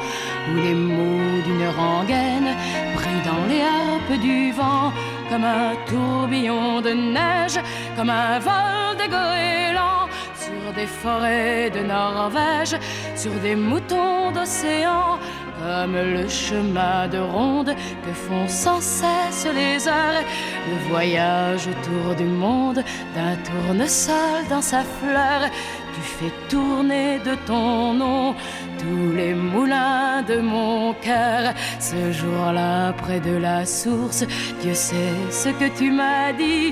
ou 0.50 0.56
les 0.56 0.74
mots 0.74 1.42
d'une 1.46 1.68
rengaine 1.82 2.50
pris 2.96 3.20
dans 3.30 3.46
les 3.52 3.62
harpes 3.62 4.22
du 4.22 4.52
vent, 4.52 4.92
comme 5.30 5.44
un 5.44 5.74
tourbillon 5.90 6.82
de 6.82 6.92
neige, 7.18 7.60
comme 7.96 8.10
un 8.10 8.40
vol 8.40 8.92
de 9.02 9.08
goéland 9.16 10.06
sur 10.44 10.74
des 10.74 10.88
forêts 10.88 11.70
de 11.70 11.82
Norvège, 11.96 12.76
sur 13.16 13.34
des 13.46 13.56
moutons 13.56 14.32
d'océan, 14.32 15.20
comme 15.60 15.96
le 15.96 16.28
chemin 16.28 17.08
de 17.08 17.18
ronde 17.18 17.74
que 18.04 18.14
font 18.14 18.48
sans 18.48 18.82
cesse 18.82 19.48
les 19.54 19.88
heures, 19.88 20.24
le 20.70 20.90
voyage 20.90 21.68
autour 21.68 22.16
du 22.16 22.26
monde 22.26 22.84
d'un 23.16 23.36
tournesol 23.44 24.48
dans 24.50 24.62
sa 24.62 24.82
fleur. 24.82 25.50
Tu 25.98 26.04
fais 26.04 26.34
tourner 26.48 27.18
de 27.26 27.34
ton 27.48 27.96
nom 27.96 28.36
tous 28.78 29.16
les 29.16 29.34
moulins 29.34 30.22
de 30.22 30.38
mon 30.38 30.94
cœur. 30.94 31.56
Ce 31.80 32.12
jour-là, 32.12 32.94
près 32.94 33.20
de 33.20 33.36
la 33.38 33.66
source, 33.66 34.24
Dieu 34.62 34.76
sait 34.76 35.18
ce 35.32 35.50
que 35.50 35.68
tu 35.76 35.90
m'as 35.90 36.34
dit. 36.34 36.72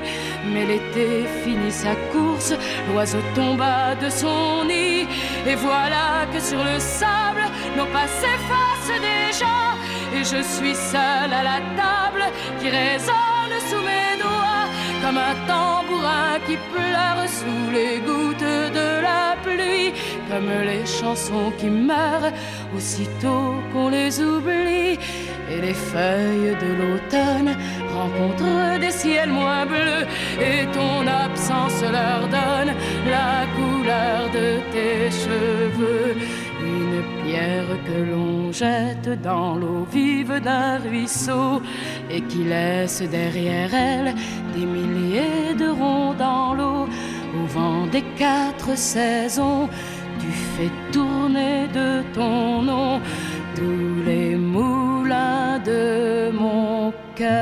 Mais 0.53 0.67
l'été 0.67 1.26
finit 1.43 1.71
sa 1.71 1.95
course, 2.13 2.53
l'oiseau 2.88 3.23
tomba 3.34 3.95
de 3.95 4.11
son 4.11 4.65
nid. 4.65 5.07
Et 5.47 5.55
voilà 5.55 6.28
que 6.32 6.39
sur 6.39 6.63
le 6.63 6.80
sable, 6.80 7.45
nos 7.76 7.88
pas 7.88 8.07
s'effacent 8.19 9.01
déjà. 9.11 9.57
Et 10.15 10.23
je 10.23 10.41
suis 10.53 10.76
seule 10.76 11.34
à 11.34 11.43
la 11.51 11.59
table 11.82 12.26
qui 12.59 12.69
résonne 12.69 13.55
sous 13.69 13.84
mes 13.89 14.14
comme 15.06 15.18
un 15.18 15.36
tambourin 15.45 16.39
qui 16.47 16.58
pleure 16.74 17.22
sous 17.28 17.72
les 17.72 17.99
gouttes 17.99 18.39
de 18.80 19.01
la 19.01 19.36
pluie, 19.43 19.93
comme 20.30 20.49
les 20.66 20.86
chansons 20.86 21.51
qui 21.60 21.68
meurent 21.68 22.32
aussitôt 22.76 23.53
qu'on 23.72 23.89
les 23.89 24.20
oublie. 24.20 24.97
Et 25.51 25.61
les 25.61 25.73
feuilles 25.73 26.55
de 26.59 26.71
l'automne 26.79 27.55
rencontrent 27.93 28.79
des 28.79 28.91
ciels 28.91 29.29
moins 29.29 29.65
bleus, 29.65 30.05
et 30.39 30.65
ton 30.73 31.05
absence 31.07 31.81
leur 31.83 32.27
donne 32.27 32.73
la 33.09 33.45
couleur 33.55 34.29
de 34.33 34.59
tes 34.73 35.11
cheveux. 35.11 36.15
Une 36.61 37.03
pierre 37.23 37.77
que 37.85 38.11
l'on 38.11 38.51
jette 38.51 39.21
dans 39.21 39.55
l'eau 39.55 39.85
vive 39.91 40.39
d'un 40.41 40.79
ruisseau 40.79 41.61
et 42.09 42.21
qui 42.21 42.43
laisse 42.45 43.03
derrière 43.03 43.73
elle 43.73 44.15
des 44.55 44.65
milliers 44.65 45.53
de 45.57 45.67
ronds 45.67 46.15
dans 46.15 46.53
l'eau. 46.53 46.87
Au 47.37 47.45
vent 47.47 47.85
des 47.87 48.03
quatre 48.17 48.75
saisons, 48.77 49.69
tu 50.19 50.27
fais 50.27 50.71
tourner 50.91 51.67
de 51.73 52.01
ton 52.13 52.61
nom 52.61 52.99
tous 53.55 54.03
les 54.05 54.35
moulins 55.06 55.64
de 55.64 56.32
mon 56.34 56.93
cœur. 57.16 57.34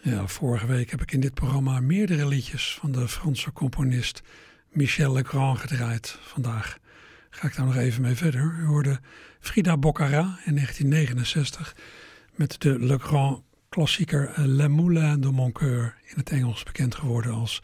Ja, 0.00 0.26
vorige 0.26 0.66
week 0.66 0.90
heb 0.90 1.02
ik 1.02 1.12
in 1.12 1.20
dit 1.20 1.34
programma 1.34 1.80
meerdere 1.80 2.28
liedjes 2.28 2.76
van 2.80 2.92
de 2.92 3.08
Franse 3.08 3.52
componist 3.52 4.22
Michel 4.70 5.12
Legrand 5.12 5.58
gedraaid. 5.58 6.18
Vandaag 6.20 6.78
ga 7.30 7.46
ik 7.46 7.56
daar 7.56 7.66
nog 7.66 7.76
even 7.76 8.02
mee 8.02 8.14
verder. 8.14 8.56
U 8.60 8.66
hoorde 8.66 9.00
Frida 9.40 9.76
Boccara 9.76 10.38
in 10.44 10.54
1969 10.54 11.76
met 12.34 12.60
de 12.60 12.78
Legrand 12.78 13.42
klassieker 13.68 14.32
Le 14.36 14.68
Moulin 14.68 15.20
de 15.20 15.30
Mon 15.30 15.52
Coeur, 15.52 15.94
in 16.04 16.16
het 16.16 16.30
Engels 16.30 16.62
bekend 16.62 16.94
geworden 16.94 17.32
als 17.32 17.60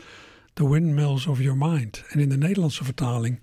The 0.53 0.69
Windmills 0.69 1.27
of 1.27 1.41
Your 1.41 1.59
Mind. 1.59 2.05
En 2.09 2.21
in 2.21 2.29
de 2.29 2.37
Nederlandse 2.37 2.85
vertaling 2.85 3.41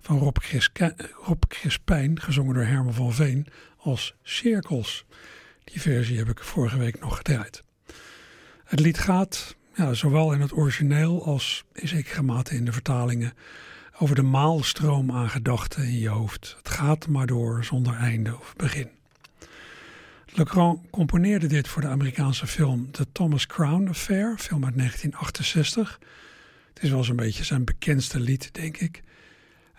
van 0.00 0.18
Rob, 0.18 1.46
Crispijn, 1.48 2.20
gezongen 2.20 2.54
door 2.54 2.64
Herman 2.64 2.94
van 2.94 3.12
Veen, 3.12 3.46
als 3.76 4.14
Cirkels. 4.22 5.04
Die 5.64 5.80
versie 5.80 6.18
heb 6.18 6.28
ik 6.28 6.38
vorige 6.38 6.78
week 6.78 7.00
nog 7.00 7.16
gedraaid. 7.16 7.62
Het 8.64 8.80
lied 8.80 8.98
gaat, 8.98 9.56
ja, 9.74 9.94
zowel 9.94 10.32
in 10.32 10.40
het 10.40 10.52
origineel 10.52 11.24
als 11.24 11.64
in 11.72 11.88
zekere 11.88 12.22
mate 12.22 12.54
in 12.54 12.64
de 12.64 12.72
vertalingen, 12.72 13.32
over 13.98 14.14
de 14.14 14.22
maalstroom 14.22 15.12
aan 15.12 15.30
gedachten 15.30 15.84
in 15.84 15.98
je 15.98 16.08
hoofd. 16.08 16.56
Het 16.58 16.68
gaat 16.68 17.06
maar 17.06 17.26
door 17.26 17.64
zonder 17.64 17.94
einde 17.94 18.38
of 18.38 18.54
begin. 18.56 18.90
Legrand 20.26 20.80
componeerde 20.90 21.46
dit 21.46 21.68
voor 21.68 21.82
de 21.82 21.88
Amerikaanse 21.88 22.46
film 22.46 22.90
The 22.90 23.06
Thomas 23.12 23.46
Crown 23.46 23.88
Affair, 23.88 24.34
film 24.38 24.64
uit 24.64 24.76
1968. 24.76 25.98
Het 26.74 26.82
is 26.82 26.90
wel 26.90 27.04
zo'n 27.04 27.16
beetje 27.16 27.44
zijn 27.44 27.64
bekendste 27.64 28.20
lied, 28.20 28.54
denk 28.54 28.76
ik. 28.76 29.02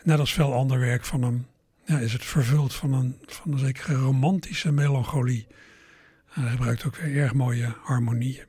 Net 0.04 0.20
als 0.20 0.34
veel 0.34 0.54
ander 0.54 0.80
werk 0.80 1.06
van 1.06 1.22
hem 1.22 1.46
ja, 1.86 2.00
is 2.00 2.14
het 2.14 2.26
vervuld 2.26 2.74
van 2.74 2.94
een, 2.94 3.18
van 3.26 3.52
een 3.52 3.60
zekere 3.60 3.94
romantische 3.94 4.72
melancholie. 4.72 5.48
hij 6.30 6.50
gebruikt 6.50 6.86
ook 6.86 6.96
weer 6.96 7.18
erg 7.18 7.34
mooie 7.34 7.76
harmonieën. 7.82 8.46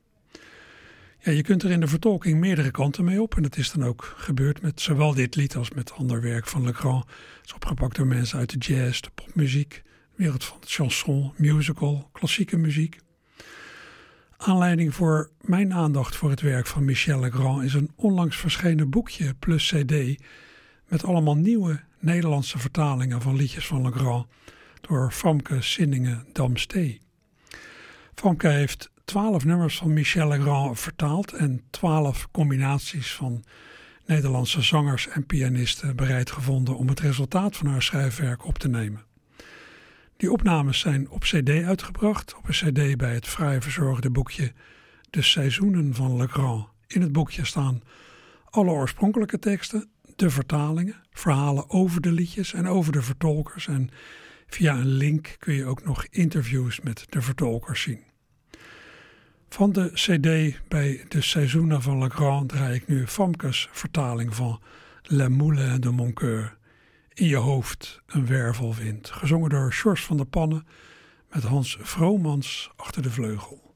Ja, 1.18 1.32
je 1.32 1.43
kunt 1.43 1.62
er 1.62 1.70
in 1.70 1.80
de 1.80 1.88
vertolking 1.88 2.40
meerdere 2.40 2.70
kanten 2.70 3.05
mee 3.05 3.22
op. 3.22 3.36
En 3.36 3.43
dat 3.43 3.57
is 3.57 3.70
dan 3.70 3.84
ook 3.84 4.14
gebeurd 4.16 4.62
met 4.62 4.80
zowel 4.80 5.14
dit 5.14 5.36
lied 5.36 5.57
als 5.57 5.70
met 5.70 5.93
ander 5.93 6.20
werk 6.20 6.47
van 6.47 6.64
Legrand. 6.64 7.05
Het 7.05 7.45
is 7.45 7.53
opgepakt 7.53 7.97
door 7.97 8.07
mensen 8.07 8.38
uit 8.38 8.51
de 8.51 8.59
jazz, 8.59 9.01
de 9.01 9.11
popmuziek, 9.14 9.82
de 9.84 10.16
wereld 10.16 10.45
van 10.45 10.59
chanson, 10.61 11.32
musical, 11.36 12.09
klassieke 12.12 12.57
muziek. 12.57 12.99
Aanleiding 14.45 14.95
voor 14.95 15.30
mijn 15.40 15.74
aandacht 15.74 16.16
voor 16.16 16.30
het 16.30 16.40
werk 16.40 16.66
van 16.66 16.84
Michel 16.84 17.20
Legrand 17.20 17.62
is 17.62 17.74
een 17.74 17.90
onlangs 17.97 18.36
verschenen 18.36 18.90
boekje 18.90 19.34
plus 19.34 19.68
CD 19.68 20.22
met 20.88 21.05
allemaal 21.05 21.36
nieuwe 21.36 21.80
Nederlandse 21.99 22.59
vertalingen 22.59 23.20
van 23.20 23.36
liedjes 23.36 23.66
van 23.66 23.82
Legrand 23.82 24.26
door 24.80 25.11
Famke 25.11 25.62
Sinningen 25.62 26.26
Damstee. 26.32 27.01
Famke 28.14 28.49
heeft 28.49 28.90
twaalf 29.05 29.45
nummers 29.45 29.78
van 29.78 29.93
Michel 29.93 30.28
Legrand 30.28 30.80
vertaald 30.80 31.32
en 31.32 31.62
twaalf 31.70 32.28
combinaties 32.30 33.14
van 33.14 33.45
Nederlandse 34.07 34.62
zangers 34.62 35.09
en 35.09 35.26
pianisten 35.26 35.97
bereid 35.97 36.30
gevonden 36.30 36.76
om 36.76 36.88
het 36.88 37.01
resultaat 37.01 37.57
van 37.57 37.66
haar 37.66 37.82
schrijfwerk 37.82 38.47
op 38.47 38.59
te 38.59 38.68
nemen. 38.68 39.12
Die 40.23 40.33
opnames 40.33 40.79
zijn 40.79 41.11
op 41.11 41.20
CD 41.20 41.51
uitgebracht, 41.51 42.35
op 42.35 42.49
een 42.49 42.55
CD 42.55 42.97
bij 42.97 43.14
het 43.14 43.29
vrij 43.29 43.62
verzorgde 43.62 44.11
boekje 44.11 44.53
De 45.11 45.23
Seizoenen 45.23 45.95
van 45.95 46.16
Legrand. 46.16 46.66
In 46.87 47.03
het 47.03 47.12
boekje 47.12 47.45
staan 47.45 47.83
alle 48.45 48.70
oorspronkelijke 48.70 49.39
teksten, 49.39 49.89
de 50.16 50.31
vertalingen, 50.31 50.95
verhalen 51.11 51.70
over 51.70 52.01
de 52.01 52.12
liedjes 52.12 52.53
en 52.53 52.66
over 52.66 52.93
de 52.93 53.03
vertolkers. 53.03 53.66
En 53.66 53.91
via 54.47 54.75
een 54.75 54.87
link 54.87 55.37
kun 55.39 55.55
je 55.55 55.64
ook 55.64 55.85
nog 55.85 56.07
interviews 56.11 56.81
met 56.81 57.07
de 57.09 57.23
vertolkers 57.23 57.83
zien. 57.83 58.01
Van 59.49 59.73
de 59.73 59.91
CD 59.93 60.61
bij 60.68 61.05
de 61.09 61.20
Seizoenen 61.20 61.83
van 61.83 61.99
Legrand 61.99 62.49
draai 62.49 62.75
ik 62.75 62.89
nu 62.89 63.07
Famkes 63.07 63.68
vertaling 63.73 64.35
van 64.35 64.61
Le 65.03 65.29
Moulin 65.29 65.81
de 65.81 65.91
Mon 65.91 66.12
Coeur. 66.12 66.61
In 67.15 67.27
je 67.27 67.37
hoofd 67.37 68.03
een 68.07 68.27
wervelwind, 68.27 69.11
gezongen 69.11 69.51
door 69.51 69.73
George 69.73 70.03
van 70.03 70.17
der 70.17 70.27
Pannen 70.27 70.67
met 71.31 71.43
Hans 71.43 71.79
Vromans 71.81 72.71
achter 72.77 73.03
de 73.03 73.11
vleugel. 73.11 73.75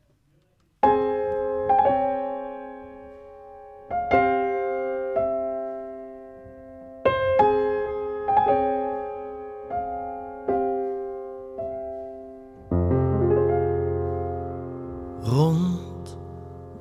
Rond 15.21 16.19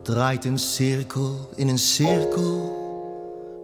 draait 0.03 0.45
een 0.45 0.59
cirkel 0.59 1.49
in 1.55 1.67
een 1.67 1.79
cirkel, 1.79 2.83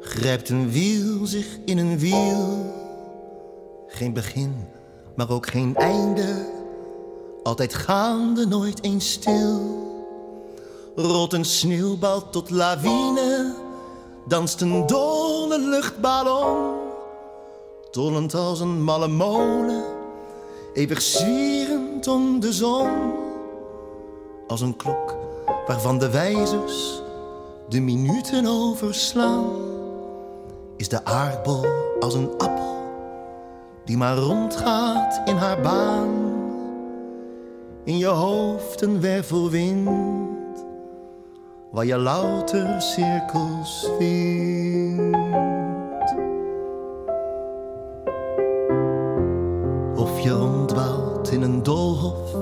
grijpt 0.02 0.50
een 0.50 0.72
wiel 0.72 1.26
zich 1.26 1.58
in 1.66 1.78
een 1.78 2.00
wiel. 2.00 2.81
Geen 3.94 4.14
begin, 4.14 4.68
maar 5.16 5.30
ook 5.30 5.48
geen 5.48 5.76
einde, 5.76 6.50
altijd 7.44 7.74
gaande, 7.74 8.48
nooit 8.48 8.84
eens 8.84 9.12
stil. 9.12 9.60
Rolt 10.96 11.34
een 11.34 11.46
sneeuwbal 11.46 12.30
tot 12.30 12.50
lawine, 12.50 13.56
danst 14.28 14.62
een 14.62 14.88
dolle 14.88 15.60
luchtballon, 15.60 16.76
tollend 17.92 18.34
als 18.34 18.60
een 18.60 18.84
malle 18.84 19.08
molen, 19.08 19.84
eeuwig 20.74 21.02
zwierend 21.02 22.08
om 22.08 22.40
de 22.40 22.54
zon. 22.54 23.14
Als 24.48 24.62
een 24.62 24.76
klok 24.76 25.16
waarvan 25.68 25.98
de 25.98 26.10
wijzers 26.10 27.02
de 27.70 27.82
minuten 27.82 28.46
overslaan, 28.46 29.50
is 30.78 30.90
de 30.90 31.06
aardbol 31.06 31.66
als 32.00 32.14
een 32.14 32.30
appel 32.38 32.81
die 33.92 34.00
maar 34.00 34.18
rondgaat 34.18 35.22
in 35.26 35.36
haar 35.36 35.62
baan. 35.62 36.10
In 37.84 37.98
je 37.98 38.08
hoofd 38.08 38.82
een 38.82 39.02
wervelwind 39.02 40.66
waar 41.72 41.86
je 41.86 41.98
louter 41.98 42.82
cirkels 42.82 43.90
vindt. 43.98 45.18
Of 49.96 50.20
je 50.20 50.30
ronddwaalt 50.30 51.32
in 51.32 51.42
een 51.42 51.64
doolhof 51.64 52.34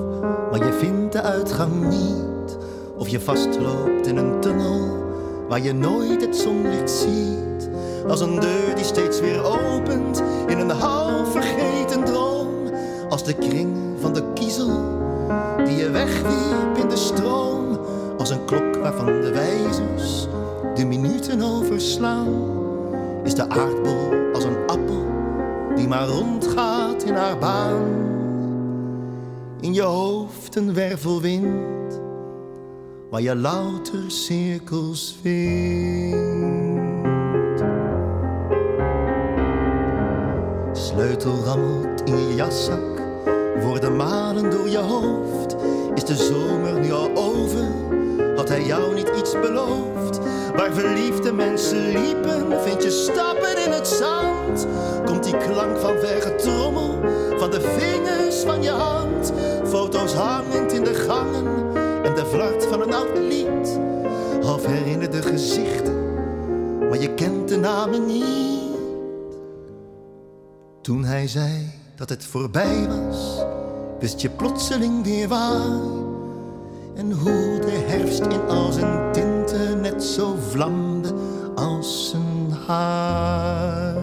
maar 0.51 0.65
je 0.65 0.73
vindt 0.73 1.13
de 1.13 1.21
uitgang 1.21 1.89
niet. 1.89 2.57
Of 2.97 3.07
je 3.07 3.19
vastloopt 3.19 4.07
in 4.07 4.17
een 4.17 4.39
tunnel 4.39 5.07
waar 5.47 5.61
je 5.61 5.73
nooit 5.73 6.21
het 6.21 6.35
zonlicht 6.35 6.91
ziet. 6.91 7.69
Als 8.07 8.21
een 8.21 8.39
deur 8.39 8.75
die 8.75 8.85
steeds 8.85 9.19
weer 9.19 9.43
opent 9.43 10.23
in 10.59 10.69
een 10.69 10.77
half 10.77 11.31
vergeten 11.31 12.03
droom. 12.03 12.47
Als 13.09 13.23
de 13.23 13.33
kring 13.33 13.75
van 13.99 14.13
de 14.13 14.23
kiezel 14.33 14.69
die 15.65 15.75
je 15.75 15.89
wegwierp 15.89 16.77
in 16.77 16.89
de 16.89 16.97
stroom. 16.97 17.79
Als 18.17 18.29
een 18.29 18.45
klok 18.45 18.75
waarvan 18.75 19.21
de 19.21 19.31
wijzers 19.31 20.27
de 20.75 20.85
minuten 20.85 21.41
overslaan. 21.41 22.27
Is 23.23 23.35
de 23.35 23.49
aardbol 23.49 24.31
als 24.33 24.43
een 24.43 24.67
appel 24.67 25.05
die 25.75 25.87
maar 25.87 26.07
rondgaat 26.07 27.03
in 27.03 27.13
haar 27.13 27.37
baan 27.37 28.17
in 29.61 29.73
je 29.73 29.81
hoofd 29.81 30.55
een 30.55 30.73
wervelwind, 30.73 32.01
waar 33.09 33.21
je 33.21 33.35
louter 33.35 34.11
cirkels 34.11 35.17
vindt. 35.21 36.28
Sleutel 40.99 41.43
rammelt 41.43 42.01
in 42.05 42.27
je 42.27 42.35
jaszak, 42.35 43.01
worden 43.61 43.95
malen 43.95 44.49
door 44.49 44.69
je 44.69 44.77
hoofd. 44.77 45.55
Is 45.95 46.03
de 46.03 46.15
zomer 46.15 46.79
nu 46.79 46.91
al 46.91 47.09
over? 47.15 47.67
Had 48.35 48.49
hij 48.49 48.63
jou 48.63 48.93
niet 48.93 49.11
iets 49.17 49.31
beloofd? 49.31 50.19
Waar 50.55 50.73
verliefde 50.73 51.33
mensen 51.33 51.87
liepen, 51.87 52.61
vind 52.61 52.83
je 52.83 52.89
stappen 52.89 53.65
in 53.65 53.71
het 53.71 53.87
zand. 53.87 54.67
Komt 55.05 55.23
die 55.23 55.37
klank 55.37 55.77
van 55.77 55.97
vergetrommel, 55.99 56.99
van 57.37 57.51
de 57.51 57.61
vingers 57.61 58.35
van 58.35 58.61
je 58.61 58.69
hand. 58.69 59.33
Foto's 59.63 60.13
hangend 60.13 60.71
in 60.71 60.83
de 60.83 60.93
gangen 60.93 61.45
en 62.03 62.15
de 62.15 62.25
vlart 62.25 62.65
van 62.65 62.81
een 62.81 62.93
oud 62.93 63.17
lied. 63.17 63.79
Half 64.41 64.65
herinnerde 64.65 65.21
gezichten, 65.21 65.95
maar 66.89 66.99
je 66.99 67.13
kent 67.13 67.47
de 67.47 67.57
namen 67.57 68.05
niet. 68.05 68.58
Toen 70.89 71.03
hij 71.03 71.27
zei 71.27 71.71
dat 71.95 72.09
het 72.09 72.25
voorbij 72.25 72.87
was, 72.87 73.43
wist 73.99 74.21
je 74.21 74.29
plotseling 74.29 75.03
weer 75.03 75.27
waar. 75.27 75.79
En 76.95 77.11
hoe 77.11 77.59
de 77.59 77.83
herfst 77.87 78.19
in 78.19 78.41
al 78.47 78.71
zijn 78.71 79.11
tinten 79.11 79.81
net 79.81 80.03
zo 80.03 80.35
vlamde 80.49 81.13
als 81.55 82.09
zijn 82.09 82.51
haar. 82.67 83.98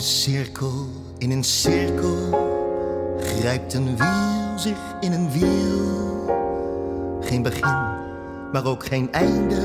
Een 0.00 0.06
cirkel 0.06 0.88
in 1.18 1.30
een 1.30 1.44
cirkel. 1.44 2.16
Grijpt 3.18 3.74
een 3.74 3.96
wiel 3.96 4.58
zich 4.58 4.78
in 5.00 5.12
een 5.12 5.30
wiel. 5.30 7.18
Geen 7.20 7.42
begin, 7.42 7.78
maar 8.52 8.64
ook 8.64 8.86
geen 8.86 9.12
einde. 9.12 9.60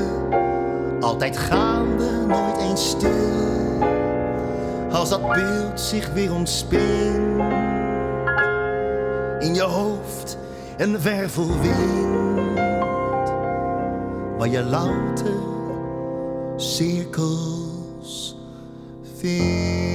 Altijd 1.00 1.36
gaande, 1.36 2.26
nooit 2.26 2.58
eens 2.58 2.88
stil. 2.88 3.82
Als 4.90 5.08
dat 5.08 5.32
beeld 5.32 5.80
zich 5.80 6.12
weer 6.12 6.34
ontspint. 6.34 7.40
In 9.38 9.54
je 9.54 9.62
hoofd 9.62 10.38
een 10.76 11.02
wervelwind. 11.02 12.58
Waar 14.38 14.48
je 14.48 14.62
louter 14.62 15.34
cirkels 16.56 18.36
vindt. 19.18 19.85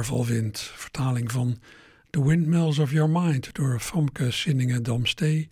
Wervelwind. 0.00 0.58
Vertaling 0.58 1.32
van 1.32 1.58
The 2.10 2.24
Windmills 2.24 2.78
of 2.78 2.90
Your 2.90 3.10
Mind 3.10 3.54
door 3.54 3.80
Famke 3.80 4.30
Sinningen 4.30 4.82
Damstee. 4.82 5.48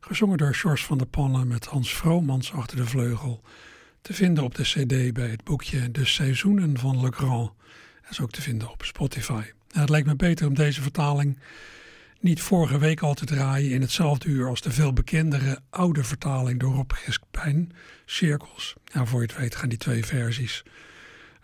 Gezongen 0.00 0.38
door 0.38 0.54
George 0.54 0.84
van 0.84 0.98
der 0.98 1.06
Pannen 1.06 1.48
met 1.48 1.64
Hans 1.64 1.94
Vromans 1.94 2.52
achter 2.52 2.76
de 2.76 2.86
vleugel. 2.86 3.42
Te 4.00 4.14
vinden 4.14 4.44
op 4.44 4.54
de 4.54 4.62
cd 4.62 5.12
bij 5.12 5.28
het 5.28 5.44
boekje 5.44 5.90
De 5.90 6.04
Seizoenen 6.04 6.78
van 6.78 7.00
Le 7.00 7.12
Grand. 7.12 7.50
Dat 8.02 8.10
is 8.10 8.20
ook 8.20 8.30
te 8.30 8.42
vinden 8.42 8.70
op 8.70 8.84
Spotify. 8.84 9.42
Het 9.70 9.88
lijkt 9.88 10.06
me 10.06 10.16
beter 10.16 10.46
om 10.46 10.54
deze 10.54 10.82
vertaling 10.82 11.38
niet 12.20 12.40
vorige 12.40 12.78
week 12.78 13.00
al 13.00 13.14
te 13.14 13.24
draaien 13.24 13.70
in 13.70 13.80
hetzelfde 13.80 14.28
uur 14.28 14.48
als 14.48 14.60
de 14.60 14.70
veel 14.70 14.92
bekendere 14.92 15.58
oude 15.70 16.04
vertaling 16.04 16.60
door 16.60 16.74
Rob 16.74 16.92
Giskpijn, 16.92 17.72
Cirkels. 18.06 18.74
Voor 18.92 19.20
je 19.20 19.26
het 19.26 19.36
weet 19.36 19.56
gaan 19.56 19.68
die 19.68 19.78
twee 19.78 20.04
versies 20.04 20.62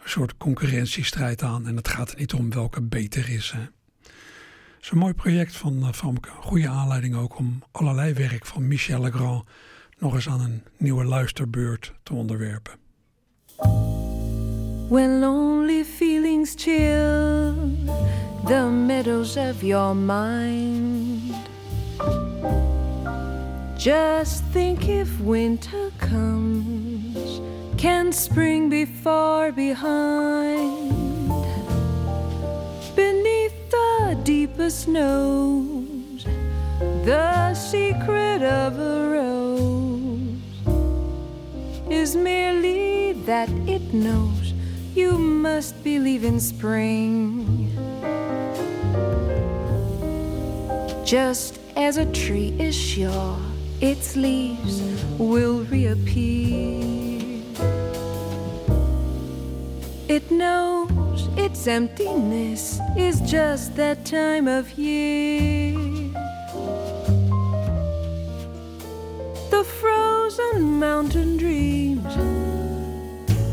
soort 0.08 0.36
concurrentiestrijd 0.36 1.42
aan 1.42 1.66
en 1.66 1.76
het 1.76 1.88
gaat 1.88 2.10
er 2.10 2.18
niet 2.18 2.32
om 2.34 2.50
welke 2.50 2.82
beter 2.82 3.28
is. 3.28 3.50
Hè. 3.50 3.60
Het 3.60 4.86
is 4.86 4.90
een 4.90 4.98
mooi 4.98 5.14
project 5.14 5.56
van 5.56 5.78
uh, 5.78 5.92
Famke. 5.92 6.28
Goede 6.28 6.68
aanleiding 6.68 7.16
ook 7.16 7.38
om 7.38 7.62
allerlei 7.72 8.12
werk 8.12 8.46
van 8.46 8.68
Michel 8.68 9.00
Legrand 9.00 9.44
nog 9.98 10.14
eens 10.14 10.28
aan 10.28 10.40
een 10.40 10.62
nieuwe 10.76 11.04
luisterbeurt 11.04 11.94
te 12.02 12.14
onderwerpen. 12.14 12.72
When 14.88 15.20
lonely 15.20 15.84
feelings 15.84 16.54
chill 16.56 17.54
the 18.44 18.70
meadows 18.86 19.36
of 19.36 19.62
your 19.62 19.96
mind, 19.96 21.34
just 23.76 24.42
think 24.52 24.82
if 24.82 25.18
winter 25.18 25.90
comes, 25.96 27.40
can 27.78 28.10
spring 28.10 28.68
be 28.68 28.84
far 28.84 29.52
behind? 29.52 30.90
Beneath 32.96 33.70
the 33.70 34.18
deepest 34.24 34.80
snows, 34.80 36.26
the 37.04 37.54
secret 37.54 38.42
of 38.42 38.78
a 38.80 39.10
rose 39.10 40.58
is 41.88 42.16
merely 42.16 43.12
that 43.26 43.48
it 43.68 43.94
knows 43.94 44.52
you 44.96 45.16
must 45.16 45.82
believe 45.84 46.24
in 46.24 46.40
spring. 46.40 47.70
Just 51.04 51.60
as 51.76 51.96
a 51.96 52.06
tree 52.06 52.56
is 52.58 52.74
sure 52.74 53.38
its 53.80 54.16
leaves 54.16 54.82
will 55.16 55.62
reappear, 55.70 56.97
it 60.08 60.30
knows 60.30 61.28
its 61.36 61.66
emptiness 61.66 62.80
is 62.96 63.20
just 63.20 63.76
that 63.76 64.04
time 64.06 64.48
of 64.48 64.72
year. 64.78 65.74
The 69.50 69.64
frozen 69.80 70.78
mountain 70.78 71.36
dreams 71.36 72.16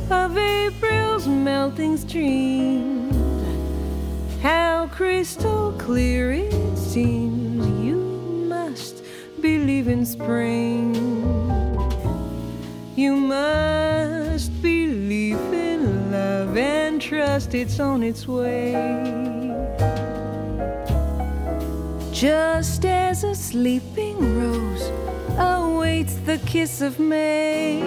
of 0.10 0.38
April's 0.38 1.28
melting 1.28 1.98
stream. 1.98 3.12
How 4.42 4.88
crystal 4.92 5.74
clear 5.78 6.32
it 6.32 6.78
seems. 6.78 7.68
You 7.84 7.98
must 8.48 9.04
believe 9.42 9.90
in 9.90 10.06
spring. 10.06 10.96
You 12.96 13.16
must 13.18 14.62
in 14.62 14.75
love 16.56 16.64
and 16.64 17.02
trust 17.02 17.54
it's 17.54 17.80
on 17.80 18.02
its 18.04 18.28
way. 18.28 18.72
Just 22.12 22.86
as 22.86 23.24
a 23.24 23.36
sleeping 23.36 24.18
rose 24.40 24.90
awaits 25.38 26.16
the 26.26 26.38
kiss 26.46 26.82
of 26.82 26.98
May. 26.98 27.82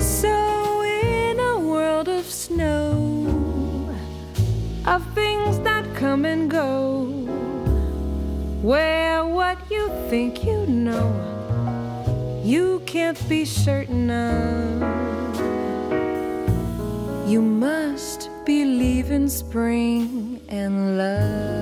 So, 0.00 0.82
in 0.82 1.38
a 1.38 1.58
world 1.58 2.08
of 2.08 2.24
snow, 2.24 3.26
of 4.86 5.04
things 5.14 5.58
that 5.60 5.84
come 5.94 6.24
and 6.24 6.50
go, 6.50 7.04
where 8.62 9.24
what 9.26 9.58
you 9.70 9.88
think 10.08 10.44
you 10.44 10.66
know, 10.66 11.12
you 12.42 12.80
can't 12.86 13.20
be 13.28 13.44
certain 13.44 14.10
of. 14.10 14.97
You 17.28 17.42
must 17.42 18.30
believe 18.46 19.10
in 19.10 19.28
spring 19.28 20.40
and 20.48 20.96
love. 20.96 21.57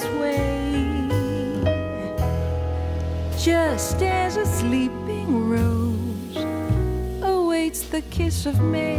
It's 0.00 0.06
way. 0.20 1.08
Just 3.38 4.02
as 4.02 4.36
a 4.36 4.46
sleeping 4.46 5.48
rose 5.48 6.36
awaits 7.22 7.82
the 7.82 8.02
kiss 8.02 8.46
of 8.46 8.60
May. 8.60 8.98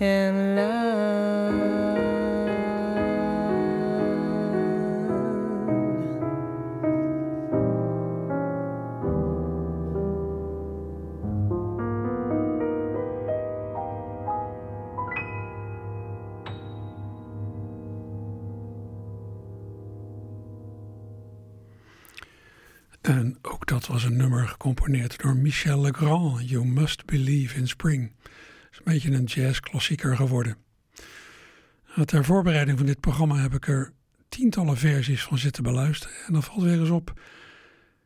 And. 0.00 0.54
En 23.04 23.38
ook 23.42 23.66
dat 23.66 23.86
was 23.86 24.04
een 24.04 24.16
nummer 24.16 24.48
gecomponeerd 24.48 25.22
door 25.22 25.36
Michel 25.36 25.80
Legrand. 25.80 26.48
You 26.48 26.66
Must 26.66 27.04
Believe 27.04 27.56
in 27.58 27.68
Spring. 27.68 28.12
Is 28.74 28.80
een 28.84 28.92
beetje 28.92 29.10
een 29.10 29.24
jazzklassieker 29.24 30.16
geworden. 30.16 30.56
Ter 32.04 32.24
voorbereiding 32.24 32.78
van 32.78 32.86
dit 32.86 33.00
programma 33.00 33.36
heb 33.36 33.54
ik 33.54 33.68
er 33.68 33.92
tientallen 34.28 34.76
versies 34.76 35.22
van 35.22 35.38
zitten 35.38 35.62
beluisteren. 35.62 36.16
En 36.26 36.32
dan 36.32 36.42
valt 36.42 36.62
weer 36.62 36.80
eens 36.80 36.90
op 36.90 37.20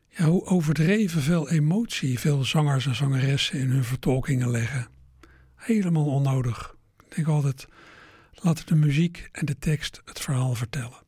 ja, 0.07 0.25
hoe 0.25 0.45
overdreven 0.45 1.21
veel 1.21 1.49
emotie 1.49 2.19
veel 2.19 2.43
zangers 2.43 2.85
en 2.85 2.95
zangeressen 2.95 3.59
in 3.59 3.69
hun 3.69 3.83
vertolkingen 3.83 4.51
leggen. 4.51 4.87
Helemaal 5.55 6.05
onnodig. 6.05 6.75
Ik 7.09 7.15
denk 7.15 7.27
altijd, 7.27 7.67
laten 8.33 8.65
de 8.65 8.75
muziek 8.75 9.29
en 9.31 9.45
de 9.45 9.57
tekst 9.57 10.01
het 10.05 10.19
verhaal 10.19 10.55
vertellen. 10.55 11.03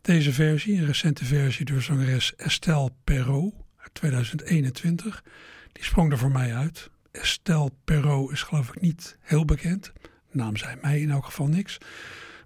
Deze 0.00 0.32
versie, 0.32 0.78
een 0.78 0.86
recente 0.86 1.24
versie 1.24 1.64
door 1.64 1.82
zangeres 1.82 2.34
Estelle 2.36 2.92
Perrault 3.04 3.54
uit 3.76 3.94
2021, 3.94 5.24
die 5.72 5.84
sprong 5.84 6.12
er 6.12 6.18
voor 6.18 6.32
mij 6.32 6.54
uit. 6.54 6.92
Estelle 7.20 7.70
Perrault 7.84 8.32
is 8.32 8.42
geloof 8.42 8.68
ik 8.68 8.80
niet 8.80 9.18
heel 9.20 9.44
bekend. 9.44 9.92
Naam 10.30 10.56
zei 10.56 10.76
mij 10.82 11.00
in 11.00 11.10
elk 11.10 11.24
geval 11.24 11.46
niks. 11.46 11.78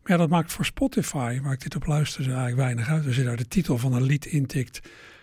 Maar 0.03 0.13
ja, 0.13 0.17
dat 0.17 0.29
maakt 0.29 0.53
voor 0.53 0.65
Spotify, 0.65 1.41
waar 1.41 1.53
ik 1.53 1.63
dit 1.63 1.77
op 1.77 1.87
luisterde, 1.87 2.29
eigenlijk 2.29 2.61
weinig 2.61 2.89
uit. 2.89 3.07
Als 3.07 3.17
je 3.17 3.25
daar 3.25 3.37
de 3.37 3.49
titel 3.49 3.79
van 3.79 3.93
een 3.93 4.03
lied 4.03 4.27
intikt, 4.27 4.81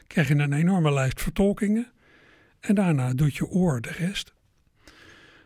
krijg 0.08 0.28
je 0.28 0.36
een 0.36 0.54
enorme 0.54 0.94
lijst 0.94 1.22
vertolkingen. 1.22 1.92
En 2.60 2.76
daarna 2.76 3.14
doet 3.14 3.36
je 3.36 3.48
oor 3.48 3.82
de 3.82 3.92
rest. 3.92 4.34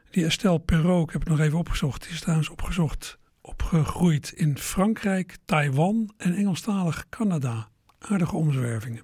Die 0.09 0.25
Estelle 0.25 0.59
Perrault, 0.59 1.07
ik 1.07 1.11
heb 1.13 1.21
het 1.21 1.29
nog 1.29 1.39
even 1.39 1.57
opgezocht, 1.57 2.03
die 2.03 2.11
is 2.11 2.19
trouwens 2.19 2.49
opgezocht 2.49 3.17
opgegroeid 3.41 4.31
in 4.31 4.57
Frankrijk, 4.57 5.37
Taiwan 5.45 6.13
en 6.17 6.33
Engelstalig 6.35 7.05
Canada. 7.09 7.69
Aardige 7.99 8.35
omzwervingen. 8.35 9.03